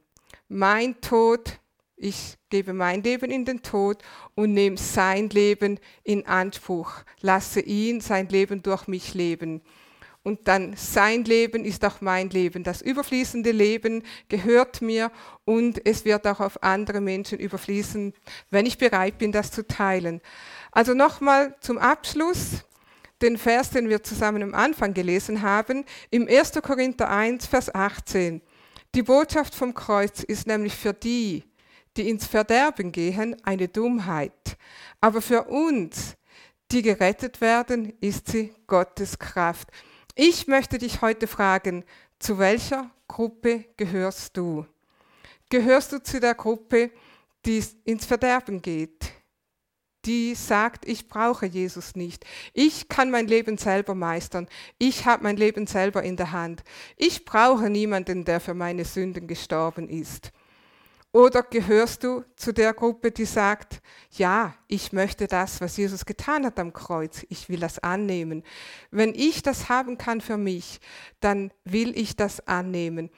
Mein 0.49 1.01
Tod 1.01 1.59
ich 1.99 2.37
gebe 2.51 2.75
mein 2.75 3.03
Leben 3.03 3.31
in 3.31 3.47
den 3.47 3.63
Tod 3.63 4.03
und 4.35 4.53
nehme 4.53 4.77
sein 4.77 5.31
Leben 5.31 5.81
in 6.05 6.27
Anspruch. 6.27 6.93
Lasse 7.21 7.61
ihn 7.61 8.03
sein 8.03 8.29
Leben 8.29 8.63
durch 8.63 8.87
mich 8.87 9.15
leben. 9.15 9.63
Und 10.27 10.49
dann 10.49 10.75
sein 10.77 11.23
Leben 11.23 11.65
ist 11.65 11.85
auch 11.85 12.01
mein 12.01 12.31
Leben. 12.31 12.65
Das 12.65 12.83
überfließende 12.83 13.53
Leben 13.53 14.03
gehört 14.29 14.83
mir 14.83 15.13
und 15.45 15.87
es 15.87 16.05
wird 16.05 16.27
auch 16.27 16.41
auf 16.41 16.65
andere 16.65 17.01
Menschen 17.01 17.39
überfließen, 17.39 18.13
wenn 18.51 18.67
ich 18.67 18.77
bereit 18.77 19.19
bin, 19.19 19.31
das 19.31 19.53
zu 19.53 19.65
teilen. 19.65 20.21
Also 20.73 20.95
nochmal 20.95 21.55
zum 21.61 21.79
Abschluss 21.79 22.65
den 23.23 23.39
Vers, 23.39 23.71
den 23.71 23.89
wir 23.89 24.03
zusammen 24.03 24.43
am 24.43 24.53
Anfang 24.53 24.95
gelesen 24.95 25.43
haben, 25.43 25.85
im 26.11 26.27
1. 26.27 26.55
Korinther 26.61 27.09
1, 27.09 27.47
Vers 27.47 27.73
18. 27.73 28.43
Die 28.97 29.05
Botschaft 29.05 29.55
vom 29.55 29.75
Kreuz 29.75 30.25
ist 30.25 30.49
nämlich 30.49 30.75
für 30.75 30.93
die, 30.93 31.45
die 31.97 32.11
ins 32.11 32.27
Verderben 32.27 32.91
gehen, 32.91 33.37
eine 33.45 33.69
Dummheit. 33.69 34.57
Aber 35.01 35.23
für 35.23 35.45
uns, 35.45 36.17
die 36.73 36.83
gerettet 36.83 37.41
werden, 37.41 37.93
ist 38.01 38.27
sie 38.27 38.53
Gottes 38.67 39.21
Kraft. 39.21 39.69
Ich 40.19 40.47
möchte 40.47 40.79
dich 40.79 41.03
heute 41.03 41.27
fragen, 41.27 41.85
zu 42.19 42.39
welcher 42.39 42.91
Gruppe 43.07 43.67
gehörst 43.77 44.35
du? 44.39 44.65
Gehörst 45.51 45.93
du 45.93 46.03
zu 46.03 46.21
der 46.21 46.35
Gruppe, 46.35 46.91
die 47.45 47.63
ins 47.85 48.07
Verderben 48.07 48.63
geht? 48.63 49.13
Die 50.07 50.35
sagt, 50.35 50.89
ich 50.89 51.07
brauche 51.07 51.45
Jesus 51.45 51.97
nicht. 51.97 52.25
Ich 52.55 52.89
kann 52.89 53.11
mein 53.11 53.29
Leben 53.29 53.59
selber 53.59 53.95
meistern. 53.95 54.49
Ich 54.79 55.05
habe 55.05 55.23
mein 55.23 55.37
Leben 55.37 55.67
selber 55.67 56.03
in 56.03 56.17
der 56.17 56.33
Hand. 56.33 56.65
Ich 56.97 57.27
brauche 57.27 57.69
niemanden, 57.69 58.25
der 58.25 58.41
für 58.41 58.55
meine 58.55 58.87
Sünden 58.87 59.27
gestorben 59.27 59.87
ist. 59.87 60.33
Oder 61.17 61.43
gehörst 61.45 62.05
du 62.05 62.25
zu 62.37 62.53
der 62.53 62.75
Gruppe, 62.75 63.11
die 63.11 63.25
sagt, 63.25 63.81
ja, 64.19 64.55
ich 64.69 64.93
möchte 64.93 65.27
das, 65.27 65.63
was 65.63 65.79
Jesus 65.79 66.05
getan 66.05 66.45
hat 66.45 66.59
am 66.59 66.75
Kreuz, 66.75 67.25
ich 67.31 67.49
will 67.49 67.59
das 67.59 67.79
annehmen. 67.79 68.43
Wenn 68.91 69.15
ich 69.15 69.41
das 69.41 69.71
haben 69.71 69.97
kann 69.97 70.21
für 70.21 70.37
mich, 70.37 70.79
dann 71.21 71.55
will 71.65 71.99
ich 71.99 72.17
das 72.17 72.47
annehmen. 72.47 73.09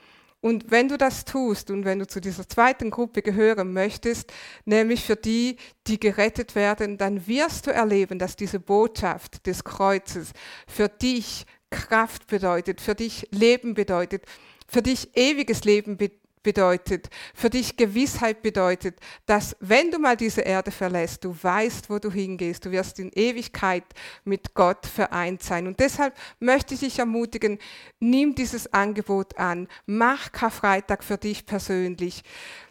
Und 0.41 0.71
wenn 0.71 0.87
du 0.87 0.97
das 0.97 1.25
tust 1.25 1.73
und 1.73 1.85
wenn 1.85 1.99
du 1.99 2.07
zu 2.07 2.21
dieser 2.21 2.49
zweiten 2.49 2.91
Gruppe 2.91 3.21
gehören 3.21 3.73
möchtest, 3.73 4.33
nämlich 4.65 5.05
für 5.05 5.17
die, 5.17 5.57
die 5.89 5.99
gerettet 5.99 6.55
werden, 6.55 6.99
dann 6.99 7.27
wirst 7.27 7.67
du 7.67 7.73
erleben, 7.73 8.21
dass 8.21 8.37
diese 8.37 8.61
Botschaft 8.61 9.45
des 9.45 9.65
Kreuzes 9.65 10.31
für 10.69 10.89
dich 10.89 11.47
Kraft 11.71 12.29
bedeutet, 12.29 12.81
für 12.81 12.95
dich 12.95 13.27
Leben 13.33 13.75
bedeutet, 13.75 14.25
für 14.69 14.83
dich 14.83 15.17
ewiges 15.17 15.65
Leben 15.65 15.97
bedeutet 15.97 16.28
bedeutet, 16.49 17.11
für 17.35 17.51
dich 17.51 17.77
Gewissheit 17.77 18.41
bedeutet, 18.41 18.99
dass 19.27 19.55
wenn 19.61 19.91
du 19.91 19.99
mal 19.99 20.17
diese 20.17 20.41
Erde 20.41 20.71
verlässt, 20.71 21.23
du 21.25 21.37
weißt, 21.39 21.91
wo 21.91 21.99
du 21.99 22.11
hingehst, 22.11 22.65
du 22.65 22.71
wirst 22.71 22.99
in 22.99 23.11
Ewigkeit 23.15 23.85
mit 24.25 24.55
Gott 24.55 24.87
vereint 24.87 25.43
sein. 25.43 25.67
Und 25.67 25.79
deshalb 25.79 26.17
möchte 26.41 26.73
ich 26.73 26.81
dich 26.81 27.01
ermutigen, 27.01 27.59
nimm 28.01 28.35
dieses 28.35 28.73
Angebot 28.73 29.37
an, 29.37 29.69
mach 29.85 30.33
Karfreitag 30.33 31.05
für 31.05 31.19
dich 31.19 31.45
persönlich, 31.45 32.23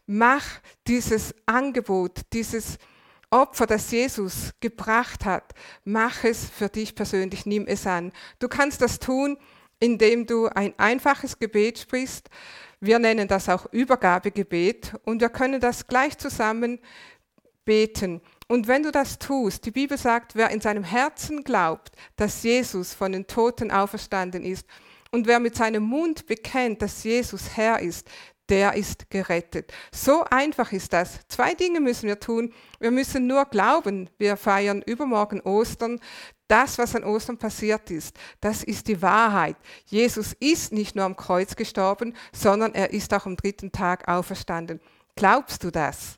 mach 0.08 0.44
dieses 0.88 1.36
Angebot, 1.46 2.22
dieses 2.34 2.80
Opfer, 3.30 3.68
das 3.68 3.92
Jesus 3.92 4.54
gebracht 4.60 5.24
hat, 5.24 5.54
mach 5.84 6.24
es 6.24 6.50
für 6.50 6.70
dich 6.70 6.96
persönlich, 6.96 7.46
nimm 7.46 7.68
es 7.68 7.86
an. 7.86 8.12
Du 8.40 8.48
kannst 8.48 8.82
das 8.82 8.98
tun, 8.98 9.38
indem 9.80 10.26
du 10.26 10.48
ein 10.48 10.74
einfaches 10.78 11.40
Gebet 11.40 11.80
sprichst, 11.80 12.30
wir 12.80 13.00
nennen 13.00 13.28
das 13.28 13.50
auch 13.50 13.66
Übergabegebet 13.72 14.94
und 15.04 15.22
wir 15.22 15.30
können 15.30 15.60
das 15.60 15.88
gleich 15.88 16.18
zusammen 16.18 16.80
beten. 17.66 18.22
Und 18.48 18.68
wenn 18.68 18.84
du 18.84 18.92
das 18.92 19.20
tust, 19.20 19.66
die 19.66 19.72
Bibel 19.72 19.98
sagt, 19.98 20.36
wer 20.36 20.52
in 20.52 20.62
seinem 20.62 20.84
Herzen 20.84 21.44
glaubt, 21.44 21.92
dass 22.16 22.44
Jesus 22.44 22.94
von 22.94 23.12
den 23.12 23.28
Toten 23.28 23.72
auferstanden 23.72 24.44
ist, 24.44 24.66
und 25.12 25.26
wer 25.26 25.40
mit 25.40 25.56
seinem 25.56 25.84
Mund 25.84 26.26
bekennt, 26.26 26.82
dass 26.82 27.04
Jesus 27.04 27.56
Herr 27.56 27.80
ist, 27.80 28.10
der 28.50 28.74
ist 28.74 29.10
gerettet. 29.10 29.74
So 29.92 30.24
einfach 30.30 30.72
ist 30.72 30.94
das. 30.94 31.20
Zwei 31.28 31.54
Dinge 31.54 31.80
müssen 31.80 32.08
wir 32.08 32.20
tun. 32.20 32.54
Wir 32.80 32.92
müssen 32.92 33.28
nur 33.28 33.46
glauben. 33.46 34.10
Wir 34.18 34.38
feiern 34.38 34.82
übermorgen 34.86 35.42
Ostern. 35.42 36.00
Das, 36.48 36.78
was 36.78 36.96
an 36.96 37.04
Ostern 37.04 37.38
passiert 37.38 37.92
ist, 37.92 38.16
das 38.40 38.64
ist 38.64 38.88
die 38.88 39.02
Wahrheit. 39.02 39.58
Jesus 39.86 40.34
ist 40.40 40.72
nicht 40.72 40.96
nur 40.96 41.04
am 41.04 41.18
Kreuz 41.18 41.56
gestorben, 41.56 42.16
sondern 42.32 42.74
er 42.74 42.94
ist 42.94 43.14
auch 43.14 43.26
am 43.26 43.36
dritten 43.36 43.72
Tag 43.72 44.08
auferstanden. 44.08 44.80
Glaubst 45.16 45.64
du 45.64 45.72
das? 45.72 46.17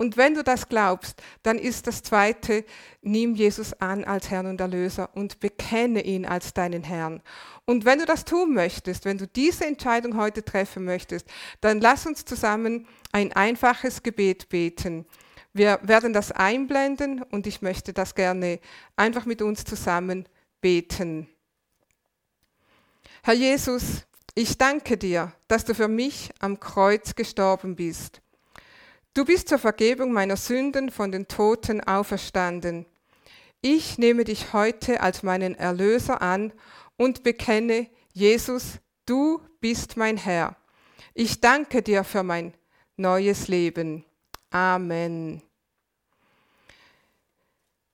Und 0.00 0.16
wenn 0.16 0.34
du 0.34 0.42
das 0.42 0.66
glaubst, 0.70 1.22
dann 1.42 1.58
ist 1.58 1.86
das 1.86 2.02
Zweite, 2.02 2.64
nimm 3.02 3.34
Jesus 3.34 3.74
an 3.74 4.02
als 4.02 4.30
Herrn 4.30 4.46
und 4.46 4.58
Erlöser 4.58 5.10
und 5.14 5.40
bekenne 5.40 6.02
ihn 6.02 6.24
als 6.24 6.54
deinen 6.54 6.82
Herrn. 6.82 7.20
Und 7.66 7.84
wenn 7.84 7.98
du 7.98 8.06
das 8.06 8.24
tun 8.24 8.54
möchtest, 8.54 9.04
wenn 9.04 9.18
du 9.18 9.26
diese 9.26 9.66
Entscheidung 9.66 10.16
heute 10.16 10.42
treffen 10.42 10.86
möchtest, 10.86 11.26
dann 11.60 11.82
lass 11.82 12.06
uns 12.06 12.24
zusammen 12.24 12.88
ein 13.12 13.34
einfaches 13.34 14.02
Gebet 14.02 14.48
beten. 14.48 15.04
Wir 15.52 15.78
werden 15.82 16.14
das 16.14 16.32
einblenden 16.32 17.22
und 17.22 17.46
ich 17.46 17.60
möchte 17.60 17.92
das 17.92 18.14
gerne 18.14 18.58
einfach 18.96 19.26
mit 19.26 19.42
uns 19.42 19.64
zusammen 19.64 20.26
beten. 20.62 21.28
Herr 23.22 23.34
Jesus, 23.34 24.06
ich 24.34 24.56
danke 24.56 24.96
dir, 24.96 25.34
dass 25.46 25.66
du 25.66 25.74
für 25.74 25.88
mich 25.88 26.30
am 26.38 26.58
Kreuz 26.58 27.14
gestorben 27.14 27.76
bist. 27.76 28.22
Du 29.12 29.24
bist 29.24 29.48
zur 29.48 29.58
Vergebung 29.58 30.12
meiner 30.12 30.36
Sünden 30.36 30.90
von 30.90 31.10
den 31.10 31.26
Toten 31.26 31.80
auferstanden. 31.82 32.86
Ich 33.60 33.98
nehme 33.98 34.22
dich 34.22 34.52
heute 34.52 35.00
als 35.00 35.24
meinen 35.24 35.56
Erlöser 35.56 36.22
an 36.22 36.52
und 36.96 37.24
bekenne, 37.24 37.88
Jesus, 38.12 38.78
du 39.06 39.42
bist 39.60 39.96
mein 39.96 40.16
Herr. 40.16 40.56
Ich 41.12 41.40
danke 41.40 41.82
dir 41.82 42.04
für 42.04 42.22
mein 42.22 42.54
neues 42.96 43.48
Leben. 43.48 44.04
Amen. 44.50 45.42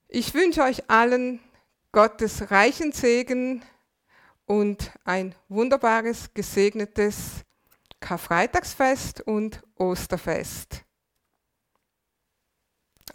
Ich 0.08 0.34
wünsche 0.34 0.62
euch 0.62 0.88
allen 0.90 1.40
Gottes 1.92 2.50
reichen 2.50 2.92
Segen 2.92 3.64
und 4.44 4.92
ein 5.04 5.34
wunderbares, 5.48 6.34
gesegnetes 6.34 7.42
Karfreitagsfest 8.00 9.22
und 9.22 9.62
Osterfest. 9.76 10.85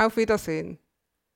Auf 0.02 0.18
Wiedersehen. 0.18 0.80